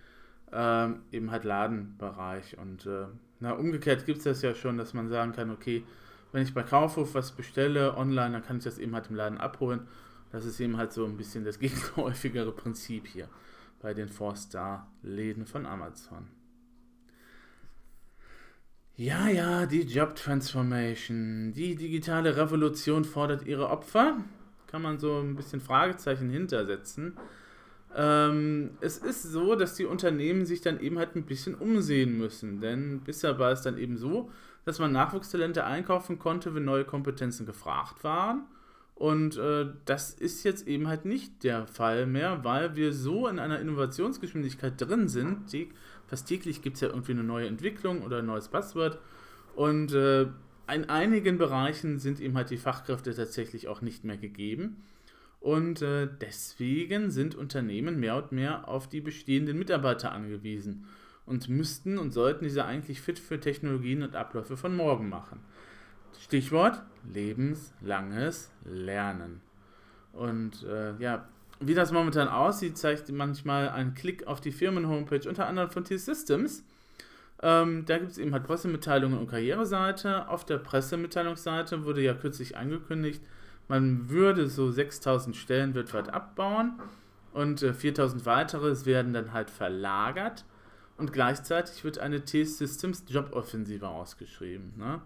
ähm, 0.53 1.03
eben 1.11 1.31
halt 1.31 1.45
Ladenbereich. 1.45 2.59
Und 2.59 2.87
äh, 2.87 3.07
na, 3.41 3.53
umgekehrt 3.53 4.07
gibt 4.07 4.19
es 4.19 4.25
das 4.25 4.43
ja 4.43 4.55
schon, 4.55 4.79
dass 4.79 4.95
man 4.95 5.09
sagen 5.09 5.33
kann, 5.33 5.51
okay, 5.51 5.85
wenn 6.33 6.43
ich 6.43 6.55
bei 6.55 6.63
Kaufhof 6.63 7.15
was 7.15 7.33
bestelle 7.33 7.97
online, 7.97 8.33
dann 8.33 8.45
kann 8.45 8.59
ich 8.59 8.65
das 8.65 8.79
eben 8.79 8.95
halt 8.95 9.09
im 9.09 9.17
Laden 9.17 9.39
abholen. 9.39 9.87
Das 10.33 10.45
ist 10.45 10.61
eben 10.61 10.77
halt 10.77 10.93
so 10.93 11.05
ein 11.05 11.17
bisschen 11.17 11.45
das 11.45 11.59
gegenläufigere 11.61 12.53
Prinzip 12.53 13.07
hier 13.07 13.29
bei 13.81 13.95
den 13.95 14.09
Four-Star-Läden 14.09 15.47
von 15.47 15.67
Amazon. 15.67 16.29
Ja, 18.97 19.27
ja, 19.29 19.67
die 19.67 19.83
Job 19.83 20.15
Transformation, 20.15 21.53
die 21.53 21.75
digitale 21.75 22.37
Revolution 22.37 23.05
fordert 23.05 23.45
ihre 23.45 23.69
Opfer. 23.69 24.19
Kann 24.69 24.83
man 24.83 25.01
so 25.01 25.19
ein 25.19 25.35
bisschen 25.35 25.61
Fragezeichen 25.61 26.31
hintersetzen. 26.31 27.17
Ähm, 27.97 28.71
es 28.81 28.99
ist 28.99 29.25
so, 29.25 29.57
dass 29.57 29.75
die 29.75 29.85
Unternehmen 29.85 30.47
sich 30.47 30.61
dann 30.61 30.79
eben 30.79 30.99
halt 30.99 31.17
ein 31.17 31.27
bisschen 31.27 31.57
umsehen 31.57 32.17
müssen. 32.17 32.61
Denn 32.61 33.01
bisher 33.01 33.37
war 33.41 33.51
es 33.51 33.63
dann 33.63 33.79
eben 33.79 33.97
so, 33.97 34.31
dass 34.65 34.79
man 34.79 34.93
Nachwuchstalente 34.93 35.65
einkaufen 35.65 36.21
konnte, 36.21 36.55
wenn 36.55 36.65
neue 36.65 36.85
Kompetenzen 36.85 37.47
gefragt 37.47 38.05
waren. 38.05 38.45
Und 38.95 39.37
äh, 39.37 39.67
das 39.87 40.15
ist 40.15 40.45
jetzt 40.45 40.69
eben 40.69 40.87
halt 40.87 41.05
nicht 41.05 41.43
der 41.43 41.67
Fall 41.67 42.07
mehr, 42.07 42.45
weil 42.45 42.77
wir 42.77 42.93
so 42.93 43.27
in 43.27 43.41
einer 43.41 43.59
Innovationsgeschwindigkeit 43.59 44.75
drin 44.81 45.09
sind, 45.09 45.53
die 45.53 45.71
Fast 46.07 46.29
täglich 46.29 46.63
gibt 46.63 46.77
es 46.77 46.81
ja 46.81 46.89
irgendwie 46.89 47.13
eine 47.13 47.25
neue 47.25 47.49
Entwicklung 47.49 48.03
oder 48.03 48.19
ein 48.19 48.27
neues 48.27 48.49
Passwort. 48.49 48.99
Und 49.55 49.93
äh, 49.93 50.23
in 50.73 50.89
einigen 50.89 51.39
Bereichen 51.39 51.99
sind 51.99 52.21
eben 52.21 52.37
halt 52.37 52.51
die 52.51 52.57
Fachkräfte 52.57 53.15
tatsächlich 53.15 53.69
auch 53.69 53.83
nicht 53.83 54.05
mehr 54.05 54.17
gegeben. 54.17 54.83
Und 55.41 55.83
äh, 55.83 56.09
deswegen 56.21 57.11
sind 57.11 57.35
Unternehmen 57.35 58.01
mehr 58.01 58.17
und 58.17 58.33
mehr 58.33 58.67
auf 58.67 58.89
die 58.89 59.03
bestehenden 59.03 59.59
Mitarbeiter 59.59 60.11
angewiesen 60.13 60.87
und 61.27 61.49
müssten 61.49 61.99
und 61.99 62.13
sollten 62.13 62.45
diese 62.45 62.65
eigentlich 62.65 63.01
fit 63.01 63.19
für 63.19 63.39
Technologien 63.41 64.03
und 64.03 64.17
Abläufe 64.17 64.57
von 64.57 64.75
morgen 64.75 65.09
machen. 65.09 65.41
Stichwort 66.19 66.83
lebenslanges 67.13 68.51
Lernen. 68.65 69.41
Und 70.13 70.63
äh, 70.63 70.97
ja, 70.99 71.29
wie 71.61 71.75
das 71.75 71.93
momentan 71.93 72.29
aussieht, 72.29 72.77
zeigt 72.77 73.11
manchmal 73.13 73.69
ein 73.69 73.95
Klick 73.95 74.27
auf 74.27 74.41
die 74.41 74.53
Firmen-Homepage, 74.53 75.29
unter 75.29 75.47
anderem 75.47 75.71
von 75.71 75.85
T-Systems. 75.85 76.65
Ähm, 77.43 77.85
da 77.87 77.99
gibt 77.99 78.13
es 78.13 78.19
eben 78.19 78.33
halt 78.33 78.45
Pressemitteilungen 78.45 79.19
und 79.19 79.29
Karriereseite. 79.29 80.29
Auf 80.29 80.45
der 80.45 80.59
Pressemitteilungsseite 80.59 81.85
wurde 81.85 82.03
ja 82.03 82.15
kürzlich 82.15 82.57
angekündigt, 82.57 83.23
man 83.69 84.11
würde 84.11 84.49
so 84.49 84.71
6000 84.71 85.35
Stellen 85.35 85.75
weltweit 85.75 86.13
abbauen 86.13 86.75
und 87.33 87.63
äh, 87.63 87.73
4000 87.73 88.27
weitere 88.27 88.85
werden 88.87 89.13
dann 89.13 89.33
halt 89.33 89.51
verlagert. 89.51 90.45
Und 90.97 91.13
gleichzeitig 91.13 91.83
wird 91.83 91.99
eine 91.99 92.25
T-Systems 92.25 93.05
Joboffensive 93.09 93.89
ausgeschrieben. 93.89 94.75
Ne? 94.77 95.01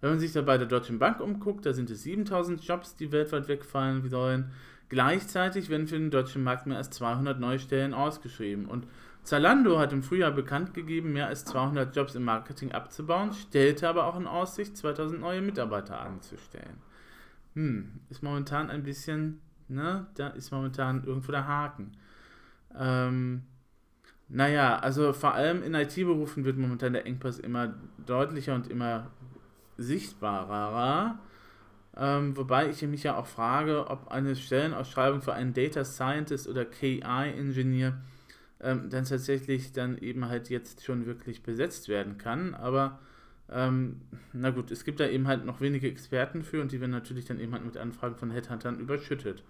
Wenn 0.00 0.10
man 0.10 0.18
sich 0.18 0.32
da 0.32 0.40
bei 0.40 0.56
der 0.56 0.66
Deutschen 0.66 0.98
Bank 0.98 1.20
umguckt, 1.20 1.66
da 1.66 1.72
sind 1.72 1.90
es 1.90 2.02
7000 2.04 2.62
Jobs, 2.64 2.96
die 2.96 3.12
weltweit 3.12 3.48
wegfallen 3.48 4.08
sollen. 4.08 4.50
Gleichzeitig 4.88 5.68
werden 5.68 5.88
für 5.88 5.98
den 5.98 6.10
deutschen 6.10 6.44
Markt 6.44 6.66
mehr 6.66 6.78
als 6.78 6.90
200 6.90 7.40
neue 7.40 7.58
Stellen 7.58 7.92
ausgeschrieben. 7.92 8.66
Und 8.66 8.86
Zalando 9.24 9.80
hat 9.80 9.92
im 9.92 10.04
Frühjahr 10.04 10.30
bekannt 10.30 10.72
gegeben, 10.72 11.12
mehr 11.12 11.26
als 11.26 11.44
200 11.44 11.94
Jobs 11.96 12.14
im 12.14 12.22
Marketing 12.22 12.70
abzubauen, 12.70 13.32
stellte 13.32 13.88
aber 13.88 14.06
auch 14.06 14.16
in 14.16 14.28
Aussicht, 14.28 14.76
2000 14.76 15.20
neue 15.20 15.42
Mitarbeiter 15.42 16.00
anzustellen. 16.00 16.76
Hm, 17.54 18.00
ist 18.08 18.22
momentan 18.22 18.70
ein 18.70 18.84
bisschen, 18.84 19.40
ne, 19.66 20.06
da 20.14 20.28
ist 20.28 20.52
momentan 20.52 21.02
irgendwo 21.02 21.32
der 21.32 21.48
Haken. 21.48 21.96
Ähm, 22.78 23.42
naja, 24.28 24.78
also 24.78 25.12
vor 25.12 25.34
allem 25.34 25.64
in 25.64 25.74
IT-Berufen 25.74 26.44
wird 26.44 26.58
momentan 26.58 26.92
der 26.92 27.06
Engpass 27.06 27.38
immer 27.38 27.74
deutlicher 28.04 28.54
und 28.54 28.68
immer 28.68 29.10
sichtbarer. 29.76 31.18
Ähm, 31.98 32.36
wobei 32.36 32.68
ich 32.68 32.82
mich 32.82 33.02
ja 33.02 33.16
auch 33.16 33.26
frage, 33.26 33.88
ob 33.88 34.08
eine 34.08 34.36
Stellenausschreibung 34.36 35.22
für 35.22 35.32
einen 35.32 35.54
Data 35.54 35.84
Scientist 35.84 36.46
oder 36.46 36.64
KI-Ingenieur 36.64 37.94
ähm, 38.60 38.90
dann 38.90 39.04
tatsächlich 39.04 39.72
dann 39.72 39.98
eben 39.98 40.28
halt 40.28 40.50
jetzt 40.50 40.84
schon 40.84 41.06
wirklich 41.06 41.42
besetzt 41.42 41.88
werden 41.88 42.18
kann. 42.18 42.54
Aber 42.54 42.98
ähm, 43.50 44.00
na 44.32 44.50
gut, 44.50 44.70
es 44.70 44.84
gibt 44.84 45.00
da 45.00 45.06
eben 45.06 45.26
halt 45.26 45.44
noch 45.44 45.60
wenige 45.60 45.88
Experten 45.88 46.42
für 46.42 46.60
und 46.60 46.72
die 46.72 46.80
werden 46.80 46.90
natürlich 46.90 47.24
dann 47.24 47.40
eben 47.40 47.52
halt 47.52 47.64
mit 47.64 47.76
Anfragen 47.76 48.16
von 48.16 48.30
Headhuntern 48.30 48.78
überschüttet. 48.78 49.42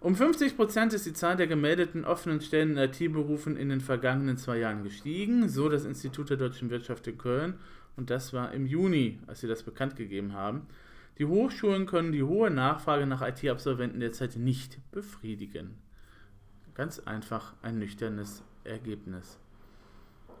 Um 0.00 0.14
50% 0.14 0.94
ist 0.94 1.04
die 1.04 1.12
Zahl 1.12 1.36
der 1.36 1.46
gemeldeten 1.46 2.06
offenen 2.06 2.40
Stellen 2.40 2.72
in 2.72 2.78
IT-Berufen 2.78 3.56
in 3.56 3.68
den 3.68 3.82
vergangenen 3.82 4.38
zwei 4.38 4.58
Jahren 4.58 4.82
gestiegen, 4.82 5.48
so 5.50 5.68
das 5.68 5.84
Institut 5.84 6.30
der 6.30 6.38
deutschen 6.38 6.70
Wirtschaft 6.70 7.06
in 7.06 7.18
Köln. 7.18 7.54
Und 7.96 8.08
das 8.08 8.32
war 8.32 8.52
im 8.52 8.66
Juni, 8.66 9.18
als 9.26 9.40
sie 9.40 9.46
das 9.46 9.62
bekannt 9.62 9.96
gegeben 9.96 10.32
haben. 10.32 10.66
Die 11.20 11.26
Hochschulen 11.26 11.84
können 11.84 12.12
die 12.12 12.22
hohe 12.22 12.50
Nachfrage 12.50 13.06
nach 13.06 13.20
IT-Absolventen 13.20 14.00
derzeit 14.00 14.36
nicht 14.36 14.78
befriedigen. 14.90 15.76
Ganz 16.74 16.98
einfach 16.98 17.52
ein 17.60 17.78
nüchternes 17.78 18.42
Ergebnis. 18.64 19.38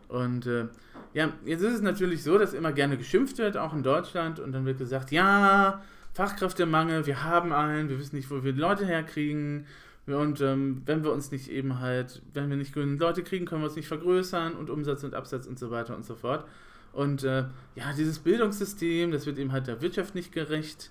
Und 0.08 0.46
äh, 0.46 0.68
ja, 1.12 1.34
jetzt 1.44 1.60
ist 1.60 1.74
es 1.74 1.82
natürlich 1.82 2.22
so, 2.22 2.38
dass 2.38 2.54
immer 2.54 2.72
gerne 2.72 2.96
geschimpft 2.96 3.36
wird, 3.36 3.58
auch 3.58 3.74
in 3.74 3.82
Deutschland, 3.82 4.40
und 4.40 4.52
dann 4.52 4.64
wird 4.64 4.78
gesagt, 4.78 5.12
ja, 5.12 5.82
Fachkräftemangel, 6.14 7.04
wir 7.04 7.24
haben 7.24 7.52
einen, 7.52 7.90
wir 7.90 7.98
wissen 7.98 8.16
nicht, 8.16 8.30
wo 8.30 8.42
wir 8.42 8.54
die 8.54 8.60
Leute 8.60 8.86
herkriegen. 8.86 9.66
Und 10.06 10.40
ähm, 10.40 10.80
wenn 10.86 11.04
wir 11.04 11.12
uns 11.12 11.30
nicht 11.30 11.50
eben 11.50 11.80
halt, 11.80 12.22
wenn 12.32 12.48
wir 12.48 12.56
nicht 12.56 12.72
genügend 12.72 13.00
Leute 13.00 13.22
kriegen, 13.22 13.44
können 13.44 13.60
wir 13.60 13.66
uns 13.66 13.76
nicht 13.76 13.86
vergrößern 13.86 14.54
und 14.54 14.70
Umsatz 14.70 15.04
und 15.04 15.14
Absatz 15.14 15.46
und 15.46 15.58
so 15.58 15.70
weiter 15.70 15.94
und 15.94 16.06
so 16.06 16.14
fort. 16.14 16.46
Und 16.92 17.24
äh, 17.24 17.44
ja, 17.74 17.92
dieses 17.96 18.18
Bildungssystem, 18.18 19.12
das 19.12 19.26
wird 19.26 19.38
eben 19.38 19.52
halt 19.52 19.66
der 19.66 19.80
Wirtschaft 19.80 20.14
nicht 20.14 20.32
gerecht. 20.32 20.90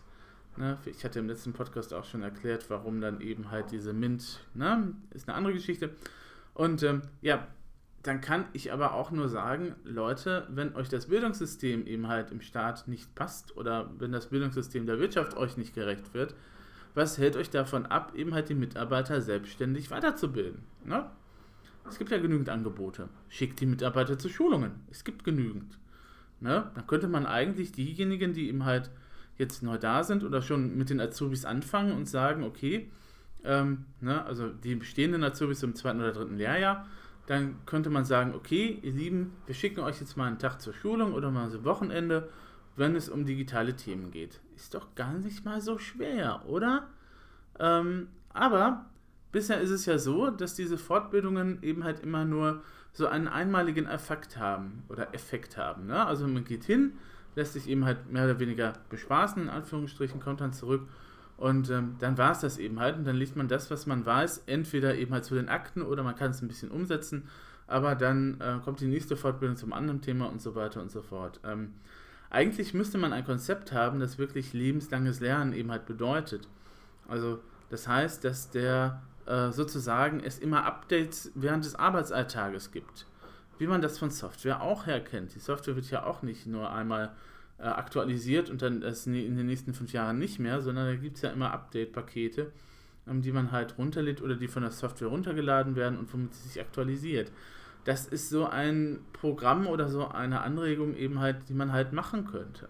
Ne? 0.57 0.77
Ich 0.85 1.03
hatte 1.03 1.19
im 1.19 1.27
letzten 1.27 1.53
Podcast 1.53 1.93
auch 1.93 2.05
schon 2.05 2.21
erklärt, 2.21 2.69
warum 2.69 3.01
dann 3.01 3.21
eben 3.21 3.51
halt 3.51 3.71
diese 3.71 3.93
MINT, 3.93 4.39
ne? 4.53 4.93
ist 5.11 5.27
eine 5.27 5.37
andere 5.37 5.53
Geschichte. 5.53 5.91
Und 6.53 6.83
ähm, 6.83 7.01
ja, 7.21 7.47
dann 8.03 8.21
kann 8.21 8.45
ich 8.53 8.71
aber 8.71 8.93
auch 8.93 9.11
nur 9.11 9.27
sagen, 9.27 9.75
Leute, 9.83 10.47
wenn 10.49 10.75
euch 10.75 10.89
das 10.89 11.07
Bildungssystem 11.07 11.85
eben 11.85 12.07
halt 12.07 12.31
im 12.31 12.41
Staat 12.41 12.87
nicht 12.87 13.13
passt 13.15 13.55
oder 13.57 13.89
wenn 13.99 14.11
das 14.11 14.27
Bildungssystem 14.27 14.85
der 14.85 14.99
Wirtschaft 14.99 15.35
euch 15.35 15.57
nicht 15.57 15.75
gerecht 15.75 16.13
wird, 16.13 16.33
was 16.95 17.17
hält 17.17 17.35
euch 17.35 17.49
davon 17.49 17.85
ab, 17.85 18.13
eben 18.15 18.33
halt 18.33 18.49
die 18.49 18.55
Mitarbeiter 18.55 19.21
selbstständig 19.21 19.91
weiterzubilden? 19.91 20.63
Ne? 20.85 21.05
Es 21.87 21.97
gibt 21.97 22.11
ja 22.11 22.17
genügend 22.17 22.49
Angebote. 22.49 23.09
Schickt 23.27 23.59
die 23.59 23.65
Mitarbeiter 23.65 24.17
zu 24.17 24.29
Schulungen. 24.29 24.71
Es 24.89 25.03
gibt 25.03 25.23
genügend. 25.23 25.77
Ne? 26.41 26.71
Dann 26.73 26.87
könnte 26.87 27.07
man 27.07 27.25
eigentlich 27.25 27.71
diejenigen, 27.71 28.33
die 28.33 28.47
eben 28.47 28.65
halt 28.65 28.89
jetzt 29.37 29.63
neu 29.63 29.77
da 29.77 30.03
sind 30.03 30.23
oder 30.23 30.41
schon 30.41 30.77
mit 30.77 30.89
den 30.89 30.99
Azubis 30.99 31.45
anfangen 31.45 31.93
und 31.93 32.07
sagen, 32.07 32.43
okay, 32.43 32.91
ähm, 33.43 33.85
ne, 34.01 34.25
also 34.25 34.49
die 34.49 34.75
bestehenden 34.75 35.23
Azubis 35.23 35.63
im 35.63 35.75
zweiten 35.75 35.99
oder 35.99 36.11
dritten 36.11 36.37
Lehrjahr, 36.37 36.85
dann 37.25 37.55
könnte 37.65 37.89
man 37.89 38.05
sagen, 38.05 38.33
okay, 38.35 38.79
ihr 38.81 38.91
Lieben, 38.91 39.33
wir 39.45 39.55
schicken 39.55 39.81
euch 39.81 39.99
jetzt 39.99 40.17
mal 40.17 40.27
einen 40.27 40.39
Tag 40.39 40.59
zur 40.59 40.73
Schulung 40.73 41.13
oder 41.13 41.31
mal 41.31 41.49
so 41.49 41.63
Wochenende, 41.63 42.27
wenn 42.75 42.95
es 42.95 43.07
um 43.07 43.25
digitale 43.25 43.75
Themen 43.75 44.11
geht. 44.11 44.41
Ist 44.55 44.73
doch 44.73 44.95
gar 44.95 45.13
nicht 45.13 45.45
mal 45.45 45.61
so 45.61 45.77
schwer, 45.77 46.43
oder? 46.47 46.87
Ähm, 47.59 48.07
aber 48.33 48.85
bisher 49.31 49.61
ist 49.61 49.69
es 49.69 49.85
ja 49.85 49.97
so, 49.97 50.31
dass 50.31 50.55
diese 50.55 50.77
Fortbildungen 50.77 51.61
eben 51.61 51.83
halt 51.83 51.99
immer 51.99 52.25
nur 52.25 52.63
so 52.93 53.07
einen 53.07 53.27
einmaligen 53.27 53.87
Effekt 53.87 54.37
haben 54.37 54.83
oder 54.89 55.13
Effekt 55.13 55.57
haben. 55.57 55.87
Ne? 55.87 56.05
Also 56.05 56.27
man 56.27 56.43
geht 56.43 56.63
hin, 56.63 56.93
lässt 57.35 57.53
sich 57.53 57.67
eben 57.67 57.85
halt 57.85 58.11
mehr 58.11 58.25
oder 58.25 58.39
weniger 58.39 58.73
bespaßen, 58.89 59.43
in 59.43 59.49
Anführungsstrichen, 59.49 60.19
kommt 60.19 60.41
dann 60.41 60.53
zurück 60.53 60.87
und 61.37 61.69
ähm, 61.69 61.95
dann 61.99 62.17
war 62.17 62.31
es 62.31 62.39
das 62.39 62.57
eben 62.57 62.79
halt 62.79 62.97
und 62.97 63.05
dann 63.05 63.15
liest 63.15 63.35
man 63.35 63.47
das, 63.47 63.71
was 63.71 63.85
man 63.85 64.05
weiß, 64.05 64.43
entweder 64.47 64.95
eben 64.95 65.13
halt 65.13 65.23
zu 65.23 65.35
den 65.35 65.47
Akten 65.47 65.81
oder 65.81 66.03
man 66.03 66.15
kann 66.15 66.31
es 66.31 66.41
ein 66.41 66.49
bisschen 66.49 66.69
umsetzen, 66.69 67.29
aber 67.65 67.95
dann 67.95 68.41
äh, 68.41 68.57
kommt 68.63 68.81
die 68.81 68.87
nächste 68.87 69.15
Fortbildung 69.15 69.55
zum 69.55 69.71
anderen 69.71 70.01
Thema 70.01 70.25
und 70.25 70.41
so 70.41 70.55
weiter 70.55 70.81
und 70.81 70.91
so 70.91 71.01
fort. 71.01 71.39
Ähm, 71.45 71.73
eigentlich 72.29 72.73
müsste 72.73 72.97
man 72.97 73.13
ein 73.13 73.23
Konzept 73.23 73.71
haben, 73.71 73.99
das 73.99 74.17
wirklich 74.17 74.53
lebenslanges 74.53 75.19
Lernen 75.19 75.53
eben 75.53 75.71
halt 75.71 75.85
bedeutet. 75.85 76.47
Also 77.07 77.39
das 77.69 77.87
heißt, 77.87 78.23
dass 78.23 78.49
der 78.49 79.01
äh, 79.29 79.51
sozusagen 79.51 80.21
es 80.21 80.39
immer 80.39 80.65
Updates 80.65 81.31
während 81.35 81.63
des 81.63 81.75
Arbeitsalltages 81.75 82.71
gibt. 82.71 83.05
Wie 83.59 83.67
man 83.67 83.81
das 83.81 83.99
von 83.99 84.09
Software 84.09 84.61
auch 84.61 84.87
her 84.87 85.03
kennt. 85.03 85.35
Die 85.35 85.39
Software 85.39 85.75
wird 85.75 85.91
ja 85.91 86.03
auch 86.03 86.23
nicht 86.23 86.47
nur 86.47 86.71
einmal 86.71 87.11
äh, 87.59 87.63
aktualisiert 87.63 88.49
und 88.49 88.63
dann 88.63 88.81
in 88.81 89.37
den 89.37 89.45
nächsten 89.45 89.73
fünf 89.75 89.93
Jahren 89.93 90.17
nicht 90.17 90.39
mehr, 90.39 90.61
sondern 90.61 90.87
da 90.87 90.95
gibt 90.95 91.17
es 91.17 91.21
ja 91.21 91.29
immer 91.29 91.51
Update-Pakete, 91.51 92.51
ähm, 93.07 93.21
die 93.21 93.31
man 93.31 93.51
halt 93.51 93.77
runterlädt 93.77 94.21
oder 94.23 94.35
die 94.35 94.47
von 94.47 94.63
der 94.63 94.71
Software 94.71 95.09
runtergeladen 95.09 95.75
werden 95.75 95.99
und 95.99 96.11
womit 96.11 96.33
sie 96.33 96.47
sich 96.47 96.59
aktualisiert. 96.59 97.31
Das 97.83 98.07
ist 98.07 98.29
so 98.29 98.47
ein 98.47 98.99
Programm 99.13 99.67
oder 99.67 99.89
so 99.89 100.07
eine 100.07 100.41
Anregung 100.41 100.95
eben 100.95 101.19
halt, 101.19 101.49
die 101.49 101.53
man 101.53 101.71
halt 101.71 101.93
machen 101.93 102.25
könnte. 102.25 102.69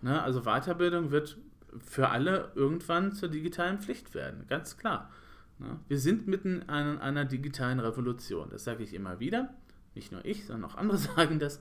Ne? 0.00 0.22
Also 0.22 0.42
Weiterbildung 0.42 1.10
wird 1.10 1.38
für 1.84 2.10
alle 2.10 2.52
irgendwann 2.54 3.14
zur 3.14 3.28
digitalen 3.28 3.78
Pflicht 3.78 4.14
werden, 4.14 4.44
ganz 4.48 4.76
klar. 4.76 5.10
Ne? 5.58 5.78
Wir 5.88 5.98
sind 5.98 6.26
mitten 6.26 6.62
in 6.62 6.70
einer 6.70 7.24
digitalen 7.24 7.80
Revolution, 7.80 8.48
das 8.50 8.64
sage 8.64 8.82
ich 8.82 8.94
immer 8.94 9.20
wieder. 9.20 9.54
Nicht 9.94 10.12
nur 10.12 10.24
ich, 10.24 10.46
sondern 10.46 10.70
auch 10.70 10.76
andere 10.76 10.98
sagen 11.16 11.38
das. 11.38 11.60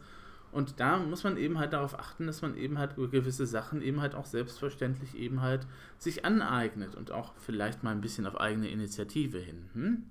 Und 0.51 0.79
da 0.79 0.97
muss 0.97 1.23
man 1.23 1.37
eben 1.37 1.59
halt 1.59 1.73
darauf 1.73 1.99
achten, 1.99 2.25
dass 2.25 2.41
man 2.41 2.55
eben 2.55 2.77
halt 2.77 2.95
gewisse 2.95 3.45
Sachen 3.45 3.81
eben 3.81 4.01
halt 4.01 4.15
auch 4.15 4.25
selbstverständlich 4.25 5.15
eben 5.15 5.41
halt 5.41 5.67
sich 5.97 6.23
aneignet 6.25 6.95
und 6.95 7.11
auch 7.11 7.33
vielleicht 7.37 7.83
mal 7.83 7.91
ein 7.91 8.01
bisschen 8.01 8.25
auf 8.25 8.39
eigene 8.39 8.69
Initiative 8.69 9.39
hin. 9.39 9.69
Hm? 9.73 10.03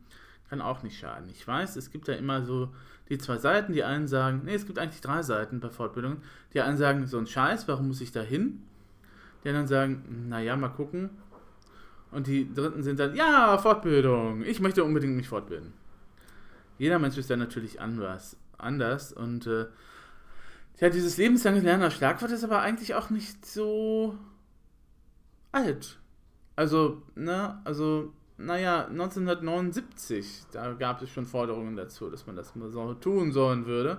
Kann 0.48 0.60
auch 0.60 0.82
nicht 0.82 0.98
schaden. 0.98 1.28
Ich 1.30 1.46
weiß, 1.46 1.76
es 1.76 1.90
gibt 1.90 2.06
da 2.06 2.12
immer 2.12 2.42
so 2.42 2.68
die 3.08 3.18
zwei 3.18 3.38
Seiten. 3.38 3.72
Die 3.72 3.82
einen 3.82 4.06
sagen, 4.06 4.42
nee, 4.44 4.54
es 4.54 4.66
gibt 4.66 4.78
eigentlich 4.78 5.00
drei 5.00 5.22
Seiten 5.22 5.58
bei 5.58 5.70
Fortbildungen. 5.70 6.18
Die 6.52 6.60
einen 6.60 6.76
sagen, 6.76 7.06
so 7.06 7.18
ein 7.18 7.26
Scheiß, 7.26 7.66
warum 7.66 7.88
muss 7.88 8.00
ich 8.00 8.12
da 8.12 8.20
hin? 8.20 8.62
Die 9.42 9.48
anderen 9.48 9.66
sagen, 9.68 10.26
naja, 10.28 10.56
mal 10.56 10.68
gucken. 10.68 11.10
Und 12.10 12.26
die 12.26 12.52
dritten 12.52 12.82
sind 12.82 13.00
dann, 13.00 13.14
ja, 13.14 13.58
Fortbildung, 13.58 14.42
ich 14.42 14.60
möchte 14.60 14.84
unbedingt 14.84 15.16
mich 15.16 15.28
fortbilden. 15.28 15.72
Jeder 16.78 16.98
Mensch 16.98 17.16
ist 17.16 17.30
da 17.30 17.36
natürlich 17.36 17.80
anders. 17.80 18.36
anders 18.58 19.12
und 19.12 19.46
äh, 19.46 19.66
ja, 20.78 20.90
dieses 20.90 21.16
lebenslange 21.16 21.60
Lernen 21.60 21.84
als 21.84 21.94
Schlagwort 21.94 22.30
ist 22.30 22.44
aber 22.44 22.60
eigentlich 22.60 22.94
auch 22.94 23.08
nicht 23.08 23.46
so 23.46 24.18
alt. 25.52 25.98
Also, 26.54 27.02
ne, 27.14 27.60
also, 27.64 28.12
naja, 28.36 28.86
1979, 28.86 30.44
da 30.52 30.72
gab 30.74 31.00
es 31.00 31.10
schon 31.10 31.26
Forderungen 31.26 31.76
dazu, 31.76 32.10
dass 32.10 32.26
man 32.26 32.36
das 32.36 32.54
mal 32.54 32.70
so 32.70 32.94
tun 32.94 33.32
sollen 33.32 33.66
würde. 33.66 33.98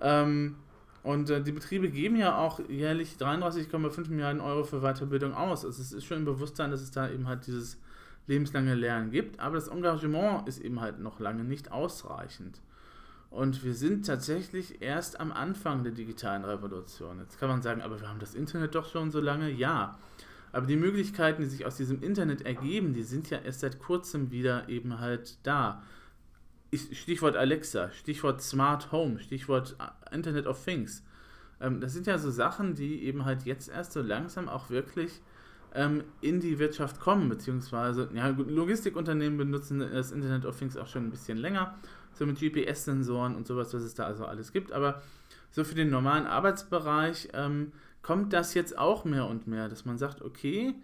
Ähm, 0.00 0.56
und 1.04 1.28
äh, 1.28 1.42
die 1.42 1.52
Betriebe 1.52 1.90
geben 1.90 2.16
ja 2.16 2.38
auch 2.38 2.58
jährlich 2.66 3.16
33,5 3.20 4.08
Milliarden 4.08 4.40
Euro 4.40 4.64
für 4.64 4.80
Weiterbildung 4.80 5.34
aus. 5.34 5.62
Also 5.64 5.82
es 5.82 5.92
ist 5.92 6.06
schon 6.06 6.18
im 6.18 6.24
Bewusstsein, 6.24 6.70
dass 6.70 6.80
es 6.80 6.90
da 6.90 7.10
eben 7.10 7.28
halt 7.28 7.46
dieses 7.46 7.78
lebenslange 8.26 8.74
Lernen 8.74 9.10
gibt, 9.10 9.38
aber 9.38 9.56
das 9.56 9.68
Engagement 9.68 10.48
ist 10.48 10.60
eben 10.60 10.80
halt 10.80 11.00
noch 11.00 11.20
lange 11.20 11.44
nicht 11.44 11.70
ausreichend. 11.70 12.58
Und 13.28 13.64
wir 13.64 13.74
sind 13.74 14.06
tatsächlich 14.06 14.80
erst 14.80 15.20
am 15.20 15.30
Anfang 15.30 15.82
der 15.82 15.92
digitalen 15.92 16.42
Revolution. 16.44 17.18
Jetzt 17.18 17.38
kann 17.38 17.50
man 17.50 17.60
sagen, 17.60 17.82
aber 17.82 18.00
wir 18.00 18.08
haben 18.08 18.20
das 18.20 18.34
Internet 18.34 18.74
doch 18.74 18.88
schon 18.88 19.10
so 19.10 19.20
lange. 19.20 19.50
Ja, 19.50 19.98
aber 20.52 20.66
die 20.66 20.76
Möglichkeiten, 20.76 21.42
die 21.42 21.48
sich 21.48 21.66
aus 21.66 21.76
diesem 21.76 22.02
Internet 22.02 22.46
ergeben, 22.46 22.94
die 22.94 23.02
sind 23.02 23.28
ja 23.28 23.38
erst 23.38 23.60
seit 23.60 23.78
kurzem 23.78 24.30
wieder 24.30 24.70
eben 24.70 25.00
halt 25.00 25.36
da. 25.42 25.82
Stichwort 26.76 27.36
Alexa, 27.36 27.90
Stichwort 27.90 28.42
Smart 28.42 28.92
Home, 28.92 29.18
Stichwort 29.18 29.76
äh, 29.78 30.14
Internet 30.14 30.46
of 30.46 30.62
Things. 30.62 31.04
Ähm, 31.60 31.80
das 31.80 31.92
sind 31.92 32.06
ja 32.06 32.18
so 32.18 32.30
Sachen, 32.30 32.74
die 32.74 33.04
eben 33.04 33.24
halt 33.24 33.44
jetzt 33.44 33.68
erst 33.68 33.92
so 33.92 34.02
langsam 34.02 34.48
auch 34.48 34.70
wirklich 34.70 35.20
ähm, 35.74 36.04
in 36.20 36.40
die 36.40 36.58
Wirtschaft 36.58 37.00
kommen, 37.00 37.28
beziehungsweise, 37.28 38.08
ja, 38.14 38.28
Logistikunternehmen 38.28 39.36
benutzen 39.36 39.80
das 39.80 40.12
Internet 40.12 40.46
of 40.46 40.58
Things 40.58 40.76
auch 40.76 40.86
schon 40.86 41.06
ein 41.06 41.10
bisschen 41.10 41.38
länger 41.38 41.74
so 42.14 42.26
mit 42.26 42.38
GPS-Sensoren 42.38 43.34
und 43.34 43.46
sowas, 43.46 43.74
was 43.74 43.82
es 43.82 43.94
da 43.94 44.04
also 44.04 44.24
alles 44.24 44.52
gibt. 44.52 44.72
Aber 44.72 45.02
so 45.50 45.64
für 45.64 45.74
den 45.74 45.90
normalen 45.90 46.26
Arbeitsbereich 46.26 47.28
ähm, 47.32 47.72
kommt 48.02 48.32
das 48.32 48.54
jetzt 48.54 48.78
auch 48.78 49.04
mehr 49.04 49.26
und 49.26 49.46
mehr, 49.46 49.68
dass 49.68 49.84
man 49.84 49.98
sagt, 49.98 50.22
okay, 50.22 50.74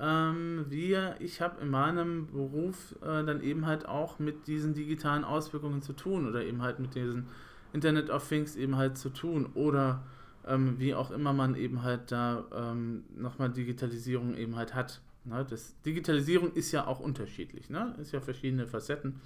ähm, 0.00 0.66
wir, 0.68 1.16
ich 1.18 1.40
habe 1.40 1.60
in 1.60 1.70
meinem 1.70 2.28
Beruf 2.28 2.94
äh, 3.02 3.24
dann 3.24 3.42
eben 3.42 3.66
halt 3.66 3.86
auch 3.86 4.18
mit 4.18 4.46
diesen 4.46 4.74
digitalen 4.74 5.24
Auswirkungen 5.24 5.82
zu 5.82 5.92
tun 5.92 6.28
oder 6.28 6.44
eben 6.44 6.62
halt 6.62 6.78
mit 6.78 6.94
diesen 6.94 7.26
Internet 7.72 8.08
of 8.10 8.26
Things 8.28 8.54
eben 8.56 8.76
halt 8.76 8.96
zu 8.96 9.10
tun 9.10 9.50
oder 9.54 10.04
ähm, 10.46 10.76
wie 10.78 10.94
auch 10.94 11.10
immer 11.10 11.32
man 11.32 11.56
eben 11.56 11.82
halt 11.82 12.12
da 12.12 12.44
ähm, 12.54 13.04
nochmal 13.16 13.50
Digitalisierung 13.50 14.36
eben 14.36 14.56
halt 14.56 14.74
hat. 14.74 15.00
Ne? 15.24 15.44
Das, 15.48 15.74
Digitalisierung 15.82 16.52
ist 16.52 16.70
ja 16.70 16.86
auch 16.86 17.00
unterschiedlich, 17.00 17.68
ne? 17.68 17.94
ist 18.00 18.12
ja 18.12 18.20
verschiedene 18.20 18.66
Facetten 18.66 19.20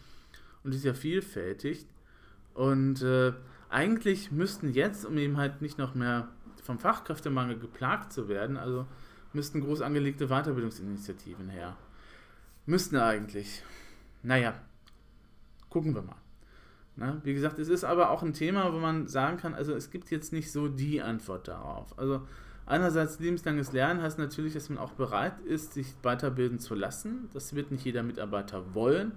und 0.64 0.74
ist 0.74 0.84
ja 0.84 0.94
vielfältig. 0.94 1.86
Und 2.54 3.02
äh, 3.02 3.32
eigentlich 3.68 4.32
müssten 4.32 4.72
jetzt, 4.72 5.04
um 5.04 5.18
eben 5.18 5.36
halt 5.36 5.60
nicht 5.60 5.78
noch 5.78 5.94
mehr 5.94 6.28
vom 6.62 6.78
Fachkräftemangel 6.78 7.58
geplagt 7.58 8.12
zu 8.12 8.28
werden, 8.28 8.56
also 8.56 8.86
müssten 9.34 9.60
groß 9.60 9.80
angelegte 9.80 10.28
Weiterbildungsinitiativen 10.28 11.48
her. 11.48 11.76
Müssten 12.66 12.96
eigentlich. 12.96 13.62
Naja, 14.22 14.54
gucken 15.68 15.94
wir 15.94 16.02
mal. 16.02 16.16
Na, 16.96 17.20
wie 17.24 17.32
gesagt, 17.32 17.58
es 17.58 17.68
ist 17.68 17.84
aber 17.84 18.10
auch 18.10 18.22
ein 18.22 18.34
Thema, 18.34 18.72
wo 18.72 18.78
man 18.78 19.08
sagen 19.08 19.38
kann, 19.38 19.54
also 19.54 19.74
es 19.74 19.90
gibt 19.90 20.10
jetzt 20.10 20.32
nicht 20.32 20.52
so 20.52 20.68
die 20.68 21.00
Antwort 21.00 21.48
darauf. 21.48 21.98
Also 21.98 22.20
einerseits 22.66 23.18
lebenslanges 23.18 23.72
Lernen 23.72 24.02
heißt 24.02 24.18
natürlich, 24.18 24.52
dass 24.52 24.68
man 24.68 24.78
auch 24.78 24.92
bereit 24.92 25.40
ist, 25.40 25.72
sich 25.72 25.94
weiterbilden 26.02 26.58
zu 26.58 26.74
lassen. 26.74 27.30
Das 27.32 27.54
wird 27.54 27.70
nicht 27.70 27.84
jeder 27.84 28.02
Mitarbeiter 28.02 28.74
wollen. 28.74 29.12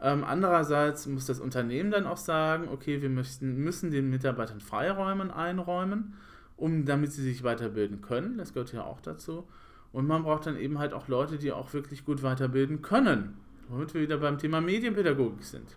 Ähm, 0.00 0.24
andererseits 0.24 1.06
muss 1.06 1.26
das 1.26 1.40
Unternehmen 1.40 1.90
dann 1.90 2.06
auch 2.06 2.16
sagen, 2.16 2.68
okay, 2.68 3.02
wir 3.02 3.10
möchten, 3.10 3.56
müssen 3.56 3.90
den 3.90 4.08
Mitarbeitern 4.08 4.60
Freiräume 4.60 5.34
einräumen, 5.34 6.14
um, 6.60 6.84
damit 6.84 7.12
sie 7.12 7.22
sich 7.22 7.42
weiterbilden 7.42 8.00
können. 8.00 8.38
Das 8.38 8.52
gehört 8.52 8.72
ja 8.72 8.84
auch 8.84 9.00
dazu. 9.00 9.46
Und 9.92 10.06
man 10.06 10.22
braucht 10.22 10.46
dann 10.46 10.56
eben 10.56 10.78
halt 10.78 10.92
auch 10.92 11.08
Leute, 11.08 11.38
die 11.38 11.52
auch 11.52 11.72
wirklich 11.72 12.04
gut 12.04 12.22
weiterbilden 12.22 12.82
können. 12.82 13.36
Womit 13.68 13.94
wir 13.94 14.02
wieder 14.02 14.18
beim 14.18 14.38
Thema 14.38 14.60
Medienpädagogik 14.60 15.44
sind. 15.44 15.76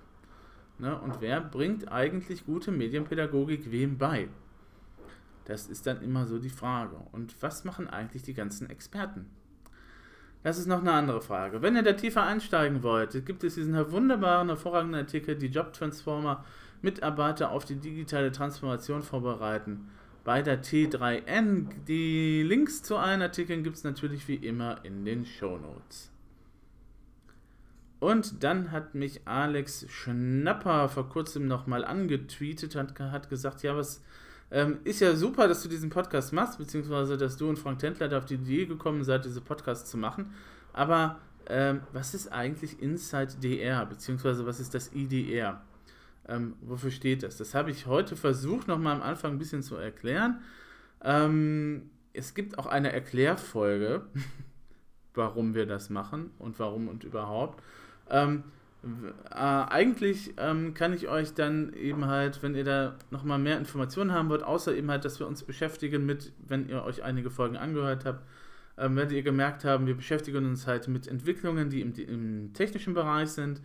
Ne? 0.80 1.00
Und 1.00 1.22
wer 1.22 1.42
bringt 1.42 1.92
eigentlich 1.92 2.46
gute 2.46 2.72
Medienpädagogik 2.72 3.72
wem 3.72 3.98
bei? 3.98 4.28
Das 5.46 5.68
ist 5.68 5.88
dann 5.88 6.02
immer 6.02 6.26
so 6.26 6.40
die 6.40 6.50
Frage. 6.50 6.96
Und 7.12 7.42
was 7.42 7.64
machen 7.64 7.88
eigentlich 7.88 8.24
die 8.24 8.34
ganzen 8.34 8.70
Experten? 8.70 9.26
Das 10.44 10.58
ist 10.58 10.68
noch 10.68 10.82
eine 10.82 10.92
andere 10.92 11.22
Frage. 11.22 11.62
Wenn 11.62 11.76
ihr 11.76 11.84
da 11.84 11.94
tiefer 11.94 12.24
einsteigen 12.24 12.84
wollt, 12.84 13.26
gibt 13.26 13.44
es 13.44 13.56
diesen 13.56 13.76
wunderbaren, 13.92 14.50
hervorragenden 14.50 15.02
Artikel, 15.02 15.36
die 15.36 15.48
Job 15.48 15.74
Transformer 15.74 16.44
Mitarbeiter 16.82 17.52
auf 17.52 17.64
die 17.64 17.78
digitale 17.78 18.32
Transformation 18.32 19.02
vorbereiten. 19.02 19.90
Bei 20.24 20.42
der 20.42 20.64
T3N. 20.64 21.68
Die 21.88 22.44
Links 22.44 22.84
zu 22.84 22.98
allen 22.98 23.22
Artikeln 23.22 23.64
gibt 23.64 23.78
es 23.78 23.84
natürlich 23.84 24.28
wie 24.28 24.36
immer 24.36 24.84
in 24.84 25.04
den 25.06 25.26
Show 25.26 25.58
Notes. 25.58 26.12
Und 28.00 28.44
dann 28.44 28.72
hat 28.72 28.96
mich 28.96 29.22
Alex 29.26 29.86
Schnapper 29.90 30.90
vor 30.90 31.08
kurzem 31.08 31.48
nochmal 31.48 31.86
angetweetet 31.86 32.76
und 32.76 33.00
hat 33.00 33.30
gesagt, 33.30 33.64
ja, 33.64 33.78
was 33.78 34.02
ähm, 34.52 34.80
ist 34.84 35.00
ja 35.00 35.16
super, 35.16 35.48
dass 35.48 35.64
du 35.64 35.70
diesen 35.70 35.90
Podcast 35.90 36.32
machst, 36.32 36.58
beziehungsweise 36.58 37.18
dass 37.18 37.38
du 37.38 37.50
und 37.50 37.58
Frank 37.58 37.80
Tendler 37.80 38.08
da 38.08 38.20
auf 38.20 38.26
die 38.26 38.36
Idee 38.36 38.66
gekommen 38.66 39.04
seid, 39.04 39.26
diese 39.26 39.42
Podcasts 39.42 39.90
zu 39.90 39.98
machen. 39.98 40.34
Aber 40.74 41.18
ähm, 41.48 41.82
was 41.92 42.14
ist 42.14 42.32
eigentlich 42.32 42.82
Inside 42.82 43.36
DR, 43.42 43.86
beziehungsweise 43.86 44.46
was 44.46 44.60
ist 44.60 44.74
das 44.74 44.94
IDR? 44.94 45.62
Ähm, 46.28 46.56
wofür 46.62 46.92
steht 46.92 47.24
das? 47.24 47.38
Das 47.38 47.54
habe 47.54 47.72
ich 47.72 47.86
heute 47.86 48.16
versucht, 48.16 48.68
nochmal 48.68 48.96
am 48.96 49.02
Anfang 49.02 49.34
ein 49.34 49.40
bisschen 49.40 49.64
zu 49.64 49.76
erklären. 49.76 50.42
Ähm, 51.04 51.90
es 52.14 52.34
gibt 52.34 52.58
auch 52.58 52.66
eine 52.66 52.92
Erklärfolge, 52.92 54.04
warum 55.14 55.54
wir 55.54 55.66
das 55.66 55.90
machen 55.90 56.32
und 56.40 56.60
warum 56.60 56.88
und 56.88 57.04
überhaupt. 57.04 57.62
Ähm, 58.10 58.44
äh, 59.32 59.36
eigentlich 59.36 60.34
ähm, 60.38 60.74
kann 60.74 60.94
ich 60.94 61.08
euch 61.08 61.34
dann 61.34 61.74
eben 61.74 62.06
halt, 62.08 62.44
wenn 62.44 62.54
ihr 62.54 62.66
da 62.66 62.96
nochmal 63.12 63.40
mehr 63.40 63.58
Informationen 63.58 64.12
haben 64.12 64.30
wollt, 64.30 64.44
außer 64.44 64.76
eben 64.76 64.92
halt, 64.92 65.06
dass 65.06 65.20
wir 65.20 65.28
uns 65.28 65.44
beschäftigen 65.44 66.06
mit, 66.06 66.34
wenn 66.48 66.68
ihr 66.68 66.84
euch 66.84 67.04
einige 67.04 67.32
Folgen 67.32 67.56
angehört 67.56 68.04
habt, 68.06 68.24
ähm, 68.78 68.96
werdet 68.96 69.14
ihr 69.14 69.24
gemerkt 69.24 69.64
haben, 69.64 69.88
wir 69.88 69.96
beschäftigen 69.96 70.46
uns 70.46 70.68
halt 70.68 70.88
mit 70.88 71.08
Entwicklungen, 71.08 71.70
die 71.70 71.82
im, 71.82 71.94
im 71.96 72.54
technischen 72.54 72.94
Bereich 72.94 73.30
sind, 73.30 73.62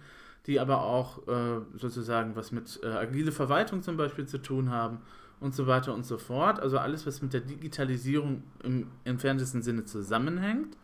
die 0.49 0.59
aber 0.59 0.83
auch 0.83 1.29
äh, 1.29 1.61
sozusagen 1.77 2.35
was 2.35 2.51
mit 2.51 2.81
äh, 2.83 2.87
agile 2.89 3.31
Verwaltung 3.31 3.83
zum 3.83 3.97
Beispiel 3.97 4.27
zu 4.27 4.39
tun 4.39 4.71
haben 4.71 4.99
und 5.41 5.55
so 5.55 5.67
weiter 5.67 5.95
und 5.95 6.07
so 6.07 6.17
fort. 6.17 6.59
Also 6.59 6.79
alles, 6.79 7.07
was 7.07 7.23
mit 7.23 7.35
der 7.35 7.43
Digitalisierung 7.43 8.43
im 8.65 8.89
entferntesten 9.05 9.63
Sinne 9.63 9.85
zusammenhängt. 9.85 10.77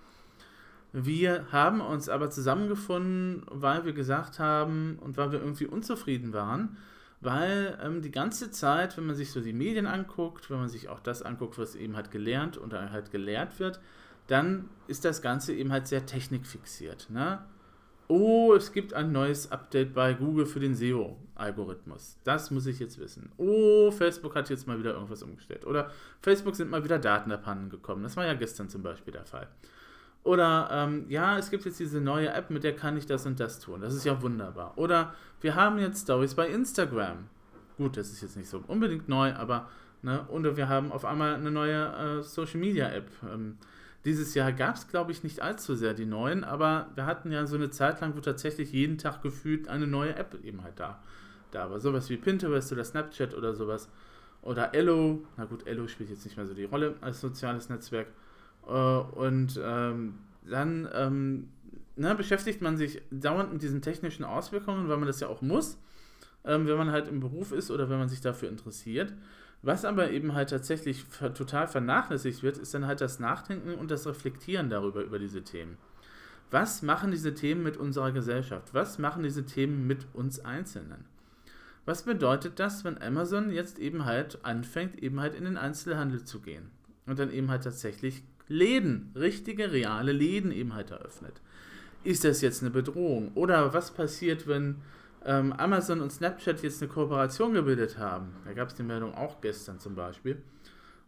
Wir 0.92 1.46
haben 1.50 1.81
uns 1.81 2.09
aber 2.09 2.31
zusammengefunden, 2.31 3.42
weil 3.50 3.85
wir 3.85 3.94
gesagt 3.94 4.38
haben 4.38 4.98
und 5.00 5.16
weil 5.16 5.33
wir 5.33 5.40
irgendwie 5.40 5.66
unzufrieden 5.66 6.33
waren, 6.33 6.77
weil 7.20 7.79
ähm, 7.83 8.03
die 8.03 8.12
ganze 8.12 8.50
Zeit, 8.50 8.96
wenn 8.98 9.07
man 9.07 9.16
sich 9.16 9.33
so 9.33 9.40
die 9.40 9.55
Medien 9.55 9.87
anguckt, 9.87 10.50
wenn 10.50 10.59
man 10.59 10.68
sich 10.68 10.88
auch 10.88 11.00
das 11.00 11.22
anguckt, 11.22 11.59
was 11.59 11.74
eben 11.74 11.96
halt 11.96 12.11
gelernt 12.11 12.61
oder 12.61 12.92
halt 12.92 13.11
gelehrt 13.11 13.59
wird, 13.59 13.81
dann 14.27 14.68
ist 14.88 15.05
das 15.05 15.22
Ganze 15.22 15.55
eben 15.55 15.72
halt 15.72 15.88
sehr 15.88 16.07
technikfixiert. 16.07 17.09
Ne? 17.11 17.40
Oh, 18.09 18.53
es 18.55 18.73
gibt 18.73 18.93
ein 18.93 19.12
neues 19.12 19.51
Update 19.51 19.95
bei 19.95 20.12
Google 20.12 20.45
für 20.45 20.61
den 20.61 20.75
SEO-Algorithmus. 20.75 22.19
Das 22.25 22.51
muss 22.51 22.67
ich 22.67 22.79
jetzt 22.79 22.99
wissen. 22.99 23.33
Oh, 23.38 23.90
Facebook 23.90 24.35
hat 24.35 24.51
jetzt 24.51 24.67
mal 24.67 24.79
wieder 24.79 24.93
irgendwas 24.93 25.23
umgestellt. 25.23 25.67
Oder 25.67 25.90
Facebook 26.21 26.55
sind 26.55 26.71
mal 26.71 26.85
wieder 26.85 26.99
Daten 26.99 27.33
abhanden 27.33 27.71
gekommen. 27.71 28.03
Das 28.03 28.17
war 28.17 28.27
ja 28.27 28.35
gestern 28.35 28.69
zum 28.69 28.83
Beispiel 28.83 29.12
der 29.12 29.25
Fall. 29.25 29.49
Oder 30.23 30.69
ähm, 30.71 31.07
ja, 31.09 31.38
es 31.38 31.51
gibt 31.51 31.64
jetzt 31.64 31.81
diese 31.81 32.01
neue 32.01 32.31
App, 32.31 32.51
mit 32.51 32.64
der 32.64 32.75
kann 32.75 32.97
ich 32.97 33.07
das 33.07 33.27
und 33.27 33.40
das 33.40 33.61
tun. 33.61 33.81
Das 33.81 33.95
ist 33.95 34.05
ja 34.05 34.21
wunderbar. 34.23 34.77
Oder 34.77 35.14
wir 35.40 35.55
haben 35.55 35.79
jetzt 35.79 36.03
Stories 36.03 36.35
bei 36.35 36.49
Instagram. 36.49 37.29
Gut, 37.77 37.97
das 37.97 38.11
ist 38.11 38.23
jetzt 38.23 38.37
nicht 38.37 38.49
so 38.49 38.62
unbedingt 38.67 39.09
neu, 39.09 39.35
aber 39.35 39.69
ne, 40.03 40.25
und 40.29 40.57
wir 40.57 40.69
haben 40.69 40.93
auf 40.93 41.05
einmal 41.05 41.35
eine 41.35 41.51
neue 41.51 42.21
äh, 42.21 42.23
Social 42.23 42.61
Media 42.61 42.88
App. 42.88 43.09
Ähm, 43.23 43.59
dieses 44.05 44.35
Jahr 44.35 44.53
gab 44.53 44.77
es, 44.77 44.88
glaube 44.88 45.12
ich, 45.12 45.23
nicht 45.23 45.40
allzu 45.40 45.75
sehr 45.75 45.95
die 45.95 46.05
neuen, 46.05 46.45
aber 46.45 46.90
wir 46.95 47.07
hatten 47.07 47.33
ja 47.33 47.47
so 47.47 47.57
eine 47.57 47.71
Zeit 47.71 48.01
lang, 48.01 48.14
wo 48.17 48.21
tatsächlich 48.21 48.73
jeden 48.73 48.99
Tag 48.99 49.23
gefühlt 49.23 49.69
eine 49.69 49.87
neue 49.87 50.14
App 50.17 50.38
eben 50.45 50.62
halt 50.62 50.79
da, 50.79 51.03
da 51.51 51.71
war. 51.71 51.81
Sowas 51.81 52.11
wie 52.11 52.17
Pinterest 52.17 52.71
oder 52.73 52.85
Snapchat 52.85 53.35
oder 53.35 53.55
sowas. 53.55 53.88
Oder 54.43 54.75
Ello. 54.75 55.25
Na 55.38 55.47
gut, 55.47 55.67
Ello 55.67 55.87
spielt 55.88 56.11
jetzt 56.11 56.25
nicht 56.25 56.37
mehr 56.37 56.47
so 56.47 56.53
die 56.53 56.64
Rolle 56.64 56.97
als 57.01 57.21
soziales 57.21 57.71
Netzwerk. 57.71 58.09
Äh, 58.67 58.71
und 58.71 59.59
ähm, 59.62 60.19
dann 60.43 60.87
ähm, 60.93 61.49
ne, 61.97 62.14
beschäftigt 62.14 62.61
man 62.61 62.77
sich 62.77 63.01
dauernd 63.11 63.53
mit 63.53 63.62
diesen 63.62 63.81
technischen 63.81 64.25
Auswirkungen, 64.25 64.88
weil 64.88 64.99
man 64.99 65.07
das 65.07 65.21
ja 65.21 65.29
auch 65.29 65.40
muss, 65.40 65.79
ähm, 66.45 66.67
wenn 66.67 66.77
man 66.77 66.90
halt 66.90 67.09
im 67.09 67.21
Beruf 67.21 67.53
ist 67.53 67.71
oder 67.71 67.88
wenn 67.88 67.99
man 67.99 68.11
sich 68.11 68.21
dafür 68.21 68.51
interessiert. 68.51 69.14
Was 69.64 69.87
aber 69.87 70.11
eben 70.11 70.35
halt 70.35 70.50
tatsächlich 70.50 71.07
total 71.35 71.66
vernachlässigt 71.68 72.42
wird, 72.42 72.59
ist 72.59 72.74
dann 72.74 72.87
halt 72.87 73.00
das 73.00 73.18
Nachdenken 73.18 73.74
und 73.74 73.90
das 73.90 74.07
Reflektieren 74.07 74.68
darüber, 74.68 75.03
über 75.03 75.18
diese 75.18 75.42
Themen. 75.42 75.79
Was 76.50 76.83
machen 76.83 77.11
diese 77.11 77.33
Themen 77.33 77.62
mit 77.62 77.79
unserer 77.79 78.12
Gesellschaft? 78.12 78.74
Was 78.74 78.98
machen 78.98 79.22
diese 79.22 79.46
Themen 79.46 79.87
mit 79.87 80.07
uns 80.12 80.44
Einzelnen? 80.44 81.07
Was 81.87 82.03
bedeutet 82.03 82.61
das, 82.61 82.85
wenn 82.85 83.00
Amazon 83.00 83.50
jetzt 83.50 83.79
eben 83.79 84.05
halt 84.05 84.44
anfängt, 84.44 85.03
eben 85.03 85.18
halt 85.18 85.35
in 85.35 85.44
den 85.44 85.57
Einzelhandel 85.57 86.24
zu 86.24 86.40
gehen 86.40 86.70
und 87.07 87.18
dann 87.18 87.33
eben 87.33 87.50
halt 87.50 87.64
tatsächlich 87.64 88.22
Läden, 88.46 89.12
richtige, 89.16 89.72
reale 89.72 90.12
Läden 90.12 90.53
eben 90.53 90.74
halt 90.74 90.90
eröffnet? 90.90 91.40
Ist 92.03 92.24
das 92.24 92.42
jetzt 92.42 92.61
eine 92.61 92.70
Bedrohung? 92.70 93.33
Oder 93.35 93.72
was 93.72 93.92
passiert, 93.92 94.46
wenn 94.46 94.77
ähm, 95.24 95.52
Amazon 95.54 96.00
und 96.00 96.10
Snapchat 96.10 96.62
jetzt 96.62 96.82
eine 96.82 96.90
Kooperation 96.90 97.54
gebildet 97.54 97.98
haben. 97.98 98.34
Da 98.44 98.52
gab 98.52 98.68
es 98.68 98.74
die 98.74 98.82
Meldung 98.82 99.14
auch 99.14 99.40
gestern 99.40 99.78
zum 99.78 99.94
Beispiel. 99.94 100.42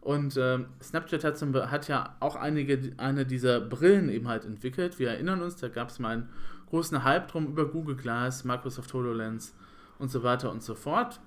Und 0.01 0.37
ähm, 0.37 0.67
Snapchat 0.81 1.23
hat, 1.23 1.37
zum, 1.37 1.53
hat, 1.53 1.87
ja 1.87 2.15
auch 2.19 2.35
einige, 2.35 2.93
eine 2.97 3.25
dieser 3.25 3.59
Brillen 3.59 4.09
eben 4.09 4.27
halt 4.27 4.45
entwickelt. 4.45 4.99
Wir 4.99 5.09
erinnern 5.09 5.41
uns, 5.41 5.57
da 5.57 5.67
gab 5.67 5.89
es 5.89 5.99
mal 5.99 6.09
einen 6.09 6.29
großen 6.69 7.03
Hype 7.03 7.27
drum 7.27 7.47
über 7.47 7.65
Google 7.65 7.95
Glass, 7.95 8.43
Microsoft 8.43 8.93
HoloLens 8.93 9.53
und 9.99 10.09
so 10.09 10.23
weiter 10.23 10.51
und 10.51 10.63
so 10.63 10.75
fort. 10.75 11.19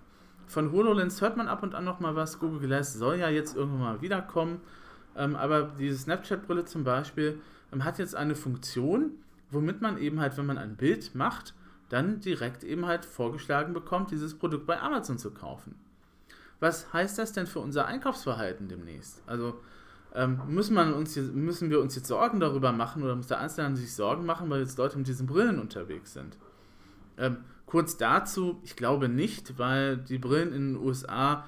Von 0.47 0.73
HoloLens 0.73 1.21
hört 1.21 1.37
man 1.37 1.47
ab 1.47 1.63
und 1.63 1.75
an 1.75 1.85
noch 1.85 2.01
mal 2.01 2.17
was. 2.17 2.39
Google 2.39 2.67
Glass 2.67 2.95
soll 2.95 3.19
ja 3.19 3.29
jetzt 3.29 3.57
irgendwann 3.57 3.81
mal 3.81 4.03
wiederkommen. 4.03 4.61
Ähm, 5.17 5.37
aber 5.37 5.71
diese 5.79 5.99
Snapchat-Brille 5.99 6.65
zum 6.65 6.85
Beispiel 6.85 7.39
ähm, 7.73 7.85
hat 7.85 7.99
jetzt 7.99 8.15
eine 8.15 8.35
Funktion, 8.35 9.13
womit 9.51 9.81
man 9.81 9.99
eben 9.99 10.21
halt, 10.21 10.37
wenn 10.39 10.47
man 10.47 10.59
ein 10.59 10.77
Bild 10.77 11.15
macht, 11.15 11.55
dann 11.91 12.21
direkt 12.21 12.65
eben 12.65 12.87
halt 12.87 13.05
vorgeschlagen 13.05 13.75
bekommt, 13.75 14.11
dieses 14.11 14.35
Produkt 14.35 14.67
bei 14.67 14.81
Amazon 14.81 15.19
zu 15.19 15.33
kaufen. 15.33 15.75
Was 16.61 16.93
heißt 16.93 17.19
das 17.19 17.33
denn 17.33 17.47
für 17.47 17.59
unser 17.59 17.87
Einkaufsverhalten 17.87 18.69
demnächst? 18.69 19.23
Also 19.27 19.61
ähm, 20.15 20.41
müssen, 20.49 20.75
man 20.75 20.93
uns 20.95 21.15
jetzt, 21.15 21.35
müssen 21.35 21.71
wir 21.71 21.81
uns 21.81 21.95
jetzt 21.95 22.09
Sorgen 22.09 22.41
darüber 22.41 22.73
machen 22.73 23.03
oder 23.03 23.15
muss 23.15 23.27
der 23.27 23.41
Einzelhandel 23.41 23.83
sich 23.83 23.95
Sorgen 23.95 24.25
machen, 24.25 24.49
weil 24.51 24.61
jetzt 24.61 24.79
Leute 24.79 24.99
mit 24.99 25.07
diesen 25.07 25.27
Brillen 25.27 25.61
unterwegs 25.61 26.13
sind? 26.13 26.37
Ähm, 27.19 27.39
kurz 27.67 27.97
dazu, 27.97 28.61
ich 28.63 28.77
glaube 28.77 29.09
nicht, 29.09 29.59
weil 29.59 29.97
die 29.97 30.19
Brillen 30.19 30.53
in 30.53 30.75
den 30.75 30.83
USA 30.83 31.45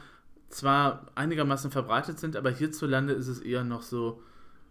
zwar 0.48 1.06
einigermaßen 1.14 1.70
verbreitet 1.70 2.18
sind, 2.18 2.36
aber 2.36 2.50
hierzulande 2.50 3.12
ist 3.14 3.28
es 3.28 3.40
eher 3.40 3.64
noch 3.64 3.82
so, 3.82 4.22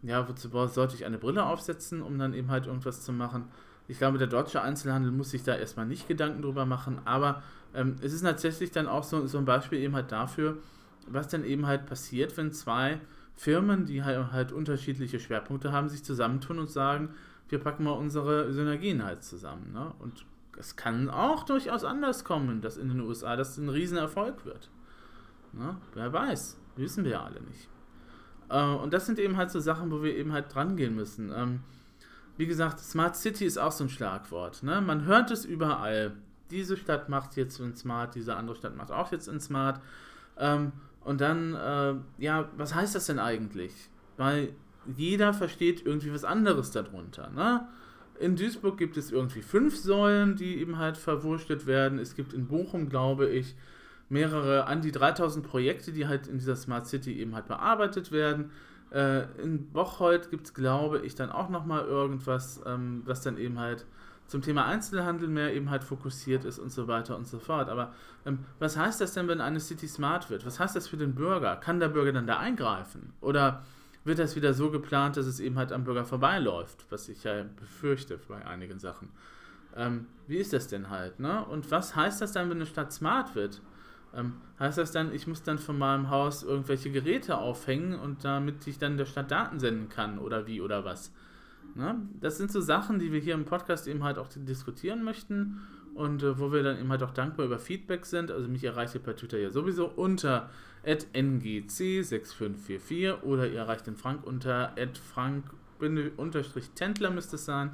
ja, 0.03 0.27
wozu 0.27 0.49
sollte 0.67 0.95
ich 0.95 1.05
eine 1.05 1.17
Brille 1.17 1.45
aufsetzen, 1.45 2.01
um 2.01 2.17
dann 2.17 2.33
eben 2.33 2.49
halt 2.49 2.67
irgendwas 2.67 3.01
zu 3.01 3.13
machen? 3.13 3.49
Ich 3.87 3.97
glaube, 3.97 4.17
der 4.17 4.27
deutsche 4.27 4.61
Einzelhandel 4.61 5.11
muss 5.11 5.31
sich 5.31 5.43
da 5.43 5.55
erstmal 5.55 5.85
nicht 5.85 6.07
Gedanken 6.07 6.41
drüber 6.41 6.65
machen, 6.65 7.01
aber 7.05 7.43
ähm, 7.73 7.95
es 8.01 8.13
ist 8.13 8.21
tatsächlich 8.21 8.71
dann 8.71 8.87
auch 8.87 9.03
so, 9.03 9.27
so 9.27 9.37
ein 9.37 9.45
Beispiel 9.45 9.79
eben 9.79 9.95
halt 9.95 10.11
dafür, 10.11 10.57
was 11.07 11.27
dann 11.27 11.43
eben 11.43 11.65
halt 11.65 11.85
passiert, 11.85 12.35
wenn 12.37 12.51
zwei 12.51 12.99
Firmen, 13.35 13.85
die 13.85 14.03
halt, 14.03 14.31
halt 14.31 14.51
unterschiedliche 14.51 15.19
Schwerpunkte 15.19 15.71
haben, 15.71 15.89
sich 15.89 16.03
zusammentun 16.03 16.59
und 16.59 16.69
sagen, 16.69 17.09
wir 17.49 17.59
packen 17.59 17.83
mal 17.83 17.91
unsere 17.91 18.53
Synergien 18.53 19.03
halt 19.03 19.23
zusammen. 19.23 19.71
Ne? 19.73 19.93
Und 19.99 20.25
es 20.57 20.75
kann 20.75 21.09
auch 21.09 21.43
durchaus 21.43 21.83
anders 21.83 22.23
kommen, 22.23 22.61
dass 22.61 22.77
in 22.77 22.89
den 22.89 23.01
USA 23.01 23.35
das 23.35 23.57
ein 23.57 23.69
Riesenerfolg 23.69 24.45
wird. 24.45 24.69
Ne? 25.53 25.75
Wer 25.93 26.13
weiß, 26.13 26.59
wissen 26.75 27.03
wir 27.03 27.11
ja 27.11 27.23
alle 27.23 27.41
nicht. 27.41 27.67
Äh, 28.49 28.63
und 28.63 28.93
das 28.93 29.05
sind 29.05 29.19
eben 29.19 29.37
halt 29.37 29.51
so 29.51 29.59
Sachen, 29.59 29.91
wo 29.91 30.03
wir 30.03 30.15
eben 30.15 30.33
halt 30.33 30.53
dran 30.53 30.75
gehen 30.77 30.95
müssen. 30.95 31.31
Ähm, 31.35 31.61
wie 32.41 32.47
gesagt, 32.47 32.79
Smart 32.79 33.15
City 33.15 33.45
ist 33.45 33.59
auch 33.59 33.71
so 33.71 33.83
ein 33.83 33.89
Schlagwort. 33.91 34.63
Ne? 34.63 34.81
Man 34.81 35.05
hört 35.05 35.29
es 35.29 35.45
überall. 35.45 36.13
Diese 36.49 36.75
Stadt 36.75 37.07
macht 37.07 37.37
jetzt 37.37 37.59
in 37.59 37.75
Smart, 37.75 38.15
diese 38.15 38.35
andere 38.35 38.55
Stadt 38.55 38.75
macht 38.75 38.91
auch 38.91 39.11
jetzt 39.11 39.27
in 39.27 39.39
Smart. 39.39 39.79
Ähm, 40.39 40.71
und 41.01 41.21
dann, 41.21 41.53
äh, 41.53 41.93
ja, 42.17 42.49
was 42.57 42.73
heißt 42.73 42.95
das 42.95 43.05
denn 43.05 43.19
eigentlich? 43.19 43.73
Weil 44.17 44.53
jeder 44.97 45.35
versteht 45.35 45.85
irgendwie 45.85 46.11
was 46.11 46.23
anderes 46.23 46.71
darunter. 46.71 47.29
Ne? 47.29 47.67
In 48.19 48.35
Duisburg 48.35 48.75
gibt 48.75 48.97
es 48.97 49.11
irgendwie 49.11 49.43
fünf 49.43 49.77
Säulen, 49.77 50.35
die 50.35 50.57
eben 50.57 50.79
halt 50.79 50.97
verwurstet 50.97 51.67
werden. 51.67 51.99
Es 51.99 52.15
gibt 52.15 52.33
in 52.33 52.47
Bochum, 52.47 52.89
glaube 52.89 53.29
ich, 53.29 53.55
mehrere, 54.09 54.65
an 54.65 54.81
die 54.81 54.91
3000 54.91 55.45
Projekte, 55.45 55.91
die 55.91 56.07
halt 56.07 56.25
in 56.25 56.39
dieser 56.39 56.55
Smart 56.55 56.87
City 56.87 57.19
eben 57.19 57.35
halt 57.35 57.47
bearbeitet 57.47 58.11
werden. 58.11 58.49
Äh, 58.91 59.23
in 59.41 59.71
Bocholt 59.71 60.29
gibt 60.29 60.47
es, 60.47 60.53
glaube 60.53 60.99
ich, 60.99 61.15
dann 61.15 61.31
auch 61.31 61.49
nochmal 61.49 61.85
irgendwas, 61.85 62.61
ähm, 62.65 63.03
was 63.05 63.21
dann 63.21 63.37
eben 63.37 63.57
halt 63.59 63.85
zum 64.27 64.41
Thema 64.41 64.65
Einzelhandel 64.65 65.27
mehr 65.27 65.53
eben 65.53 65.69
halt 65.69 65.83
fokussiert 65.83 66.45
ist 66.45 66.57
und 66.57 66.71
so 66.71 66.87
weiter 66.87 67.17
und 67.17 67.27
so 67.27 67.39
fort. 67.39 67.69
Aber 67.69 67.93
ähm, 68.25 68.39
was 68.59 68.77
heißt 68.77 69.01
das 69.01 69.13
denn, 69.13 69.27
wenn 69.27 69.41
eine 69.41 69.59
City 69.59 69.87
smart 69.87 70.29
wird? 70.29 70.45
Was 70.45 70.59
heißt 70.59 70.75
das 70.75 70.87
für 70.87 70.97
den 70.97 71.15
Bürger? 71.15 71.57
Kann 71.57 71.79
der 71.79 71.89
Bürger 71.89 72.13
dann 72.13 72.27
da 72.27 72.37
eingreifen? 72.37 73.13
Oder 73.21 73.63
wird 74.03 74.19
das 74.19 74.35
wieder 74.35 74.53
so 74.53 74.71
geplant, 74.71 75.17
dass 75.17 75.25
es 75.25 75.39
eben 75.39 75.57
halt 75.57 75.71
am 75.71 75.83
Bürger 75.83 76.05
vorbeiläuft, 76.05 76.85
was 76.89 77.09
ich 77.09 77.23
ja 77.23 77.43
befürchte 77.59 78.19
bei 78.27 78.45
einigen 78.45 78.79
Sachen? 78.79 79.09
Ähm, 79.75 80.07
wie 80.27 80.37
ist 80.37 80.53
das 80.53 80.67
denn 80.67 80.89
halt? 80.89 81.19
Ne? 81.19 81.45
Und 81.45 81.69
was 81.71 81.95
heißt 81.95 82.21
das 82.21 82.31
dann, 82.31 82.49
wenn 82.49 82.57
eine 82.57 82.65
Stadt 82.65 82.91
smart 82.91 83.35
wird? 83.35 83.61
Ähm, 84.15 84.33
heißt 84.59 84.77
das 84.77 84.91
dann, 84.91 85.13
ich 85.13 85.27
muss 85.27 85.43
dann 85.43 85.57
von 85.57 85.77
meinem 85.77 86.09
Haus 86.09 86.43
irgendwelche 86.43 86.91
Geräte 86.91 87.37
aufhängen 87.37 87.97
und 87.97 88.25
damit 88.25 88.67
ich 88.67 88.77
dann 88.77 88.97
der 88.97 89.05
Stadt 89.05 89.31
Daten 89.31 89.59
senden 89.59 89.89
kann 89.89 90.19
oder 90.19 90.47
wie 90.47 90.61
oder 90.61 90.83
was? 90.83 91.13
Ne? 91.75 91.95
Das 92.19 92.37
sind 92.37 92.51
so 92.51 92.59
Sachen, 92.59 92.99
die 92.99 93.11
wir 93.11 93.19
hier 93.19 93.33
im 93.33 93.45
Podcast 93.45 93.87
eben 93.87 94.03
halt 94.03 94.17
auch 94.17 94.27
diskutieren 94.27 95.03
möchten 95.03 95.61
und 95.93 96.23
äh, 96.23 96.39
wo 96.39 96.51
wir 96.51 96.63
dann 96.63 96.79
eben 96.79 96.89
halt 96.89 97.03
auch 97.03 97.11
dankbar 97.11 97.45
über 97.45 97.59
Feedback 97.59 98.05
sind. 98.05 98.31
Also 98.31 98.49
mich 98.49 98.63
erreicht 98.63 98.95
ihr 98.95 99.01
per 99.01 99.15
Twitter 99.15 99.37
ja 99.37 99.51
sowieso 99.51 99.87
unter 99.87 100.49
ngc6544 100.85 103.21
oder 103.21 103.47
ihr 103.47 103.59
erreicht 103.59 103.85
den 103.87 103.95
Frank 103.95 104.25
unter 104.25 104.73
frank 105.13 105.45
Dirk-Tendler 105.79 107.11
müsste 107.11 107.37
es 107.37 107.45
sein. 107.45 107.71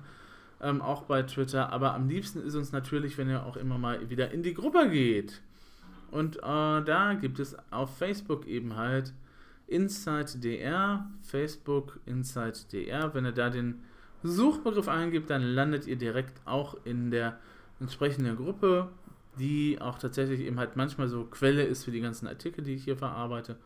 Ähm, 0.60 0.82
auch 0.82 1.04
bei 1.04 1.22
Twitter. 1.24 1.72
Aber 1.72 1.94
am 1.94 2.10
liebsten 2.10 2.42
ist 2.42 2.56
uns 2.56 2.72
natürlich, 2.72 3.18
wenn 3.18 3.30
ihr 3.30 3.46
auch 3.46 3.58
immer 3.58 3.78
mal 3.78 4.10
wieder 4.10 4.32
in 4.32 4.44
die 4.44 4.54
Gruppe 4.54 4.90
geht. 4.90 5.42
Und 6.12 6.38
äh, 6.38 6.42
da 6.42 7.18
gibt 7.20 7.40
es 7.40 7.56
auf 7.72 7.98
Facebook 7.98 8.48
eben 8.48 8.76
halt 8.76 9.14
InsideDR, 9.68 11.10
Facebook 11.22 12.00
InsideDR. 12.06 13.14
Wenn 13.14 13.26
ihr 13.26 13.32
da 13.34 13.50
den 13.50 13.84
Suchbegriff 14.24 14.88
eingibt, 14.88 15.30
dann 15.30 15.44
landet 15.44 15.88
ihr 15.88 15.98
direkt 15.98 16.42
auch 16.46 16.78
in 16.86 17.12
der 17.12 17.38
entsprechenden 17.80 18.36
Gruppe, 18.38 18.90
die 19.38 19.80
auch 19.80 20.00
tatsächlich 20.00 20.42
eben 20.42 20.58
halt 20.58 20.76
manchmal 20.76 21.08
so 21.08 21.26
Quelle 21.26 21.64
ist 21.64 21.84
für 21.84 21.92
die 21.92 22.02
ganzen 22.02 22.28
Artikel, 22.28 22.64
die 22.64 22.74
ich 22.76 22.84
hier 22.84 22.98
verarbeite. 22.98 23.58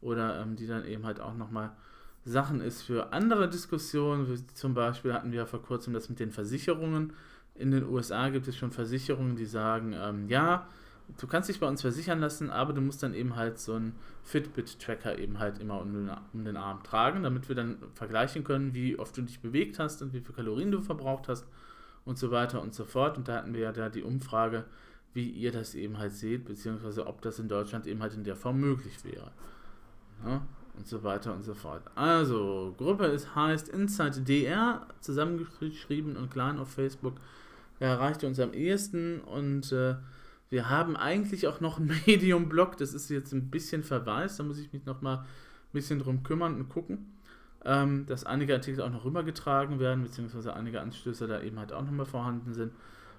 Oder 0.00 0.40
ähm, 0.40 0.56
die 0.56 0.66
dann 0.66 0.84
eben 0.86 1.04
halt 1.04 1.20
auch 1.20 1.34
nochmal 1.34 1.72
Sachen 2.24 2.60
ist 2.60 2.82
für 2.82 3.12
andere 3.12 3.48
Diskussionen. 3.48 4.44
Zum 4.54 4.74
Beispiel 4.74 5.12
hatten 5.12 5.32
wir 5.32 5.40
ja 5.40 5.46
vor 5.46 5.62
kurzem 5.62 5.92
das 5.92 6.08
mit 6.08 6.20
den 6.20 6.30
Versicherungen. 6.30 7.12
In 7.54 7.72
den 7.72 7.84
USA 7.84 8.28
gibt 8.28 8.46
es 8.46 8.56
schon 8.56 8.70
Versicherungen, 8.70 9.34
die 9.34 9.44
sagen, 9.44 9.92
ähm, 9.92 10.28
ja, 10.28 10.68
du 11.16 11.26
kannst 11.26 11.48
dich 11.48 11.60
bei 11.60 11.66
uns 11.66 11.80
versichern 11.80 12.20
lassen, 12.20 12.50
aber 12.50 12.72
du 12.72 12.80
musst 12.80 13.02
dann 13.02 13.14
eben 13.14 13.36
halt 13.36 13.58
so 13.58 13.74
einen 13.74 13.94
Fitbit-Tracker 14.24 15.18
eben 15.18 15.38
halt 15.38 15.58
immer 15.58 15.80
um 15.80 15.92
den, 15.92 16.10
um 16.32 16.44
den, 16.44 16.56
Arm 16.56 16.82
tragen, 16.82 17.22
damit 17.22 17.48
wir 17.48 17.56
dann 17.56 17.78
vergleichen 17.94 18.44
können, 18.44 18.74
wie 18.74 18.98
oft 18.98 19.16
du 19.16 19.22
dich 19.22 19.40
bewegt 19.40 19.78
hast 19.78 20.02
und 20.02 20.12
wie 20.12 20.20
viele 20.20 20.34
Kalorien 20.34 20.70
du 20.70 20.80
verbraucht 20.80 21.28
hast 21.28 21.46
und 22.04 22.18
so 22.18 22.30
weiter 22.30 22.60
und 22.60 22.74
so 22.74 22.84
fort. 22.84 23.16
Und 23.16 23.28
da 23.28 23.36
hatten 23.36 23.54
wir 23.54 23.60
ja 23.60 23.72
da 23.72 23.88
die 23.88 24.02
Umfrage, 24.02 24.64
wie 25.14 25.28
ihr 25.28 25.50
das 25.50 25.74
eben 25.74 25.98
halt 25.98 26.12
seht, 26.12 26.44
beziehungsweise 26.44 27.06
ob 27.06 27.22
das 27.22 27.38
in 27.38 27.48
Deutschland 27.48 27.86
eben 27.86 28.02
halt 28.02 28.14
in 28.14 28.24
der 28.24 28.36
Form 28.36 28.60
möglich 28.60 29.04
wäre. 29.04 29.32
Ja, 30.24 30.42
und 30.76 30.86
so 30.86 31.02
weiter 31.02 31.34
und 31.34 31.42
so 31.42 31.54
fort. 31.54 31.82
Also, 31.94 32.74
Gruppe 32.76 33.06
ist, 33.06 33.34
heißt 33.34 33.68
Inside 33.68 34.20
DR, 34.20 34.86
zusammengeschrieben 35.00 36.16
und 36.16 36.30
klein 36.30 36.58
auf 36.58 36.70
Facebook. 36.70 37.14
Er 37.80 37.90
erreicht 37.90 38.24
uns 38.24 38.38
am 38.38 38.52
ehesten 38.52 39.20
und 39.20 39.72
äh, 39.72 39.96
wir 40.50 40.68
haben 40.68 40.96
eigentlich 40.96 41.46
auch 41.46 41.60
noch 41.60 41.78
einen 41.78 41.88
Medium-Blog, 42.06 42.76
das 42.76 42.94
ist 42.94 43.10
jetzt 43.10 43.32
ein 43.32 43.50
bisschen 43.50 43.84
verwaist, 43.84 44.38
da 44.38 44.44
muss 44.44 44.58
ich 44.58 44.72
mich 44.72 44.84
noch 44.86 45.00
mal 45.00 45.18
ein 45.18 45.26
bisschen 45.72 45.98
drum 45.98 46.22
kümmern 46.22 46.54
und 46.54 46.68
gucken, 46.68 47.12
ähm, 47.64 48.06
dass 48.06 48.24
einige 48.24 48.54
Artikel 48.54 48.82
auch 48.82 48.90
noch 48.90 49.04
rübergetragen 49.04 49.78
werden, 49.78 50.02
beziehungsweise 50.02 50.54
einige 50.54 50.80
Anstöße 50.80 51.26
da 51.26 51.42
eben 51.42 51.58
halt 51.58 51.72
auch 51.72 51.82
noch 51.82 51.90
mal 51.90 52.06
vorhanden 52.06 52.54
sind. 52.54 52.72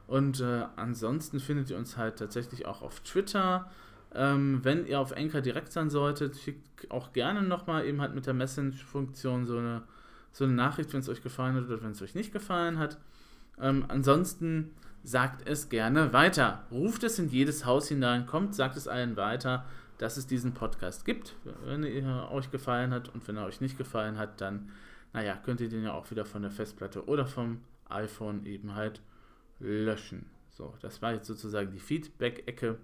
Und 0.08 0.42
äh, 0.42 0.66
ansonsten 0.76 1.40
findet 1.40 1.70
ihr 1.70 1.78
uns 1.78 1.96
halt 1.96 2.18
tatsächlich 2.18 2.66
auch 2.66 2.82
auf 2.82 3.02
Twitter. 3.02 3.70
Ähm, 4.16 4.62
wenn 4.64 4.88
ihr 4.88 5.00
auf 5.00 5.16
Anchor 5.16 5.42
direkt 5.42 5.72
sein 5.72 5.92
solltet, 5.92 6.36
schickt 6.38 6.90
auch 6.90 7.14
gerne 7.14 7.44
nochmal 7.44 7.86
eben 7.86 8.02
halt 8.02 8.16
mit 8.16 8.26
der 8.26 8.34
Message-Funktion 8.34 9.46
so 9.46 9.60
eine, 9.60 9.84
so 10.32 10.46
eine 10.46 10.54
Nachricht, 10.54 10.92
wenn 10.94 11.02
es 11.02 11.10
euch 11.10 11.22
gefallen 11.22 11.56
hat 11.56 11.66
oder 11.66 11.84
wenn 11.84 11.92
es 11.92 12.02
euch 12.02 12.16
nicht 12.16 12.34
gefallen 12.34 12.80
hat. 12.80 12.98
Ähm, 13.62 13.86
ansonsten 13.88 14.72
sagt 15.04 15.48
es 15.48 15.70
gerne 15.70 16.14
weiter. 16.14 16.66
Ruft 16.72 17.04
es 17.04 17.20
in 17.20 17.30
jedes 17.30 17.66
Haus 17.66 17.88
hinein, 17.88 18.26
kommt, 18.26 18.56
sagt 18.56 18.76
es 18.76 18.88
allen 18.88 19.18
weiter, 19.18 19.66
dass 19.98 20.18
es 20.18 20.28
diesen 20.28 20.54
Podcast 20.54 21.06
gibt. 21.06 21.36
Wenn 21.66 21.84
er 21.84 22.32
euch 22.32 22.52
gefallen 22.52 22.92
hat 22.92 23.10
und 23.10 23.28
wenn 23.28 23.38
er 23.38 23.46
euch 23.46 23.62
nicht 23.62 23.78
gefallen 23.78 24.18
hat, 24.18 24.42
dann, 24.42 24.72
naja, 25.14 25.36
könnt 25.36 25.62
ihr 25.62 25.70
den 25.70 25.84
ja 25.84 25.94
auch 25.94 26.10
wieder 26.12 26.26
von 26.26 26.42
der 26.42 26.52
Festplatte 26.52 27.06
oder 27.06 27.26
vom 27.26 27.62
iPhone 27.90 28.46
eben 28.46 28.76
halt 28.76 29.02
löschen. 29.60 30.26
So, 30.50 30.74
das 30.82 31.02
war 31.02 31.14
jetzt 31.14 31.28
sozusagen 31.28 31.72
die 31.72 31.80
Feedback-Ecke. 31.80 32.78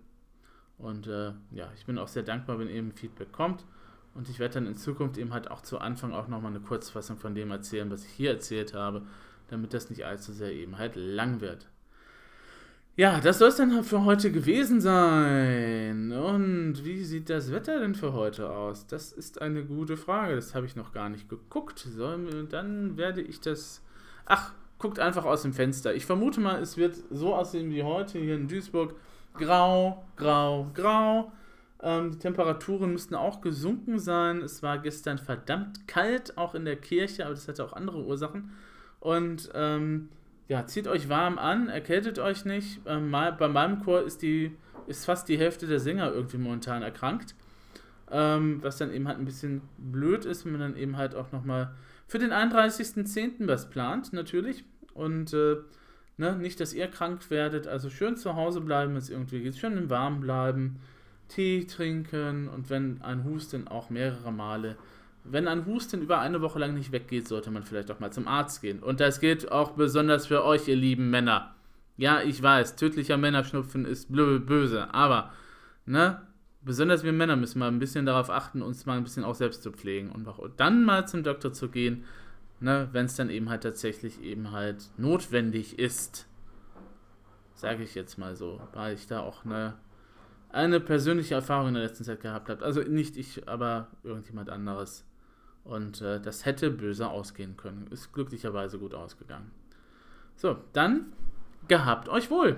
Und 0.78 1.08
äh, 1.08 1.32
ja, 1.52 1.72
ich 1.76 1.86
bin 1.86 1.98
auch 1.98 2.08
sehr 2.08 2.24
dankbar, 2.24 2.60
wenn 2.60 2.70
eben 2.70 2.92
Feedback 2.92 3.32
kommt. 3.32 3.66
Und 4.14 4.30
ich 4.30 4.40
werde 4.40 4.56
dann 4.56 4.68
in 4.68 4.76
Zukunft 4.76 5.18
eben 5.18 5.34
halt 5.34 5.52
auch 5.52 5.62
zu 5.62 5.80
Anfang 5.80 6.14
auch 6.14 6.28
nochmal 6.28 6.52
eine 6.52 6.62
Kurzfassung 6.62 7.18
von 7.18 7.36
dem 7.36 7.52
erzählen, 7.52 7.92
was 7.92 8.06
ich 8.06 8.12
hier 8.12 8.32
erzählt 8.32 8.74
habe, 8.74 9.06
damit 9.50 9.74
das 9.74 9.90
nicht 9.90 10.06
allzu 10.06 10.32
sehr 10.32 10.54
eben 10.54 10.78
halt 10.78 10.96
lang 10.96 11.42
wird. 11.42 11.68
Ja, 12.98 13.20
das 13.20 13.40
soll 13.40 13.50
es 13.50 13.58
dann 13.58 13.84
für 13.84 14.06
heute 14.06 14.32
gewesen 14.32 14.80
sein. 14.80 16.14
Und 16.14 16.86
wie 16.86 17.04
sieht 17.04 17.30
das 17.30 17.52
Wetter 17.52 17.82
denn 17.82 17.94
für 17.94 18.14
heute 18.14 18.50
aus? 18.50 18.88
Das 18.88 19.12
ist 19.12 19.42
eine 19.42 19.66
gute 19.66 19.98
Frage. 19.98 20.36
Das 20.36 20.56
habe 20.56 20.66
ich 20.66 20.78
noch 20.78 20.94
gar 20.94 21.10
nicht 21.10 21.28
geguckt. 21.28 21.80
So, 21.80 22.16
dann 22.50 22.96
werde 22.96 23.22
ich 23.22 23.42
das. 23.42 23.82
Ach, 24.26 24.54
guckt 24.80 25.00
einfach 25.00 25.26
aus 25.26 25.42
dem 25.42 25.52
Fenster. 25.52 25.94
Ich 25.94 26.06
vermute 26.06 26.40
mal, 26.40 26.62
es 26.62 26.78
wird 26.78 26.96
so 27.12 27.36
aussehen 27.36 27.70
wie 27.70 27.84
heute 27.84 28.18
hier 28.18 28.36
in 28.36 28.48
Duisburg. 28.48 28.96
Grau, 29.34 30.06
grau, 30.16 30.72
grau. 30.74 31.34
Ähm, 31.84 32.12
die 32.12 32.18
Temperaturen 32.18 32.94
müssten 32.94 33.16
auch 33.16 33.42
gesunken 33.42 34.00
sein. 34.00 34.42
Es 34.42 34.64
war 34.64 34.78
gestern 34.78 35.18
verdammt 35.18 35.86
kalt, 35.86 36.38
auch 36.38 36.56
in 36.56 36.64
der 36.64 36.78
Kirche, 36.78 37.26
aber 37.26 37.34
das 37.34 37.50
hatte 37.50 37.66
auch 37.66 37.74
andere 37.74 38.06
Ursachen. 38.06 38.52
Und 39.02 39.50
ähm, 39.54 40.08
ja, 40.48 40.66
zieht 40.68 40.88
euch 40.88 41.10
warm 41.10 41.38
an, 41.38 41.70
erkältet 41.70 42.20
euch 42.20 42.46
nicht. 42.46 42.82
Ähm, 42.86 43.12
bei 43.12 43.48
meinem 43.48 43.84
Chor 43.84 44.04
ist, 44.04 44.22
die, 44.22 44.56
ist 44.88 45.06
fast 45.06 45.28
die 45.28 45.38
Hälfte 45.38 45.68
der 45.68 45.80
Sänger 45.80 46.12
irgendwie 46.12 46.38
momentan 46.38 46.84
erkrankt. 46.84 47.36
Ähm, 48.12 48.60
was 48.62 48.78
dann 48.78 48.94
eben 48.94 49.08
halt 49.08 49.18
ein 49.18 49.26
bisschen 49.26 49.62
blöd 49.78 50.26
ist, 50.26 50.46
wenn 50.46 50.52
man 50.52 50.62
dann 50.62 50.76
eben 50.78 50.98
halt 50.98 51.16
auch 51.16 51.32
nochmal 51.32 51.74
für 52.08 52.20
den 52.20 52.32
31.10. 52.32 53.48
was 53.48 53.70
plant, 53.70 54.14
natürlich. 54.14 54.64
Und 54.94 55.34
äh, 55.34 55.58
ne, 56.18 56.36
nicht, 56.36 56.60
dass 56.60 56.74
ihr 56.74 56.88
krank 56.88 57.32
werdet. 57.32 57.68
Also 57.68 57.90
schön 57.90 58.16
zu 58.16 58.36
Hause 58.36 58.62
bleiben, 58.62 58.96
es 58.96 59.10
irgendwie 59.10 59.42
geht. 59.42 59.58
Schön 59.58 59.78
im 59.78 59.90
Warmen 59.90 60.22
bleiben, 60.22 60.80
Tee 61.28 61.66
trinken 61.66 62.48
und 62.48 62.70
wenn 62.70 63.02
ein 63.02 63.24
Husten 63.24 63.68
auch 63.68 63.90
mehrere 63.90 64.32
Male 64.32 64.78
wenn 65.30 65.48
ein 65.48 65.66
Husten 65.66 66.02
über 66.02 66.20
eine 66.20 66.42
Woche 66.42 66.60
lang 66.60 66.74
nicht 66.74 66.92
weggeht, 66.92 67.28
sollte 67.28 67.52
man 67.52 67.64
vielleicht 67.64 67.92
auch 67.92 68.00
mal 68.00 68.12
zum 68.12 68.28
Arzt 68.28 68.62
gehen. 68.62 68.82
Und 68.82 69.00
das 69.00 69.20
gilt 69.20 69.52
auch 69.52 69.72
besonders 69.72 70.28
für 70.28 70.44
euch, 70.44 70.68
ihr 70.68 70.76
lieben 70.76 71.10
Männer. 71.10 71.56
Ja, 71.98 72.22
ich 72.22 72.42
weiß, 72.42 72.76
tödlicher 72.76 73.18
Männerschnupfen 73.18 73.86
ist 73.86 74.12
böse, 74.12 74.94
aber, 74.94 75.32
ne, 75.86 76.22
besonders 76.62 77.04
wir 77.04 77.14
Männer 77.14 77.38
müssen 77.38 77.60
mal 77.60 77.70
ein 77.70 77.80
bisschen 77.80 78.06
darauf 78.06 78.30
achten, 78.30 78.62
uns 78.62 78.86
mal 78.86 78.98
ein 78.98 79.04
bisschen 79.04 79.24
auch 79.24 79.36
selbst 79.36 79.64
zu 79.64 79.72
pflegen 79.72 80.12
und 80.12 80.28
auch 80.28 80.40
dann 80.58 80.84
mal 80.84 81.08
zum 81.08 81.24
Doktor 81.24 81.54
zu 81.54 81.70
gehen, 81.70 82.04
ne, 82.60 82.90
wenn 82.92 83.06
es 83.06 83.16
dann 83.16 83.30
eben 83.30 83.50
halt 83.50 83.64
tatsächlich 83.64 84.22
eben 84.22 84.52
halt 84.52 84.90
notwendig 84.98 85.80
ist. 85.80 86.28
Sage 87.54 87.84
ich 87.84 87.96
jetzt 87.96 88.18
mal 88.18 88.36
so, 88.36 88.60
weil 88.74 88.96
ich 88.96 89.08
da 89.08 89.22
auch 89.22 89.46
eine, 89.46 89.76
eine 90.50 90.82
persönliche 90.82 91.36
Erfahrung 91.36 91.70
in 91.70 91.74
der 91.76 91.84
letzten 91.84 92.04
Zeit 92.04 92.20
gehabt 92.20 92.50
habe. 92.50 92.66
Also 92.66 92.82
nicht 92.82 93.16
ich, 93.16 93.48
aber 93.48 93.88
irgendjemand 94.04 94.50
anderes. 94.50 95.06
Und 95.66 96.02
äh, 96.02 96.22
das 96.22 96.46
hätte 96.46 96.72
böse 96.72 97.10
ausgehen 97.10 97.58
können. 97.58 97.88
Ist 97.92 98.14
glücklicherweise 98.14 98.80
gut 98.80 98.94
ausgegangen. 98.94 99.52
So, 100.38 100.58
dann 100.74 101.12
gehabt 101.68 102.08
euch 102.08 102.30
wohl. 102.30 102.58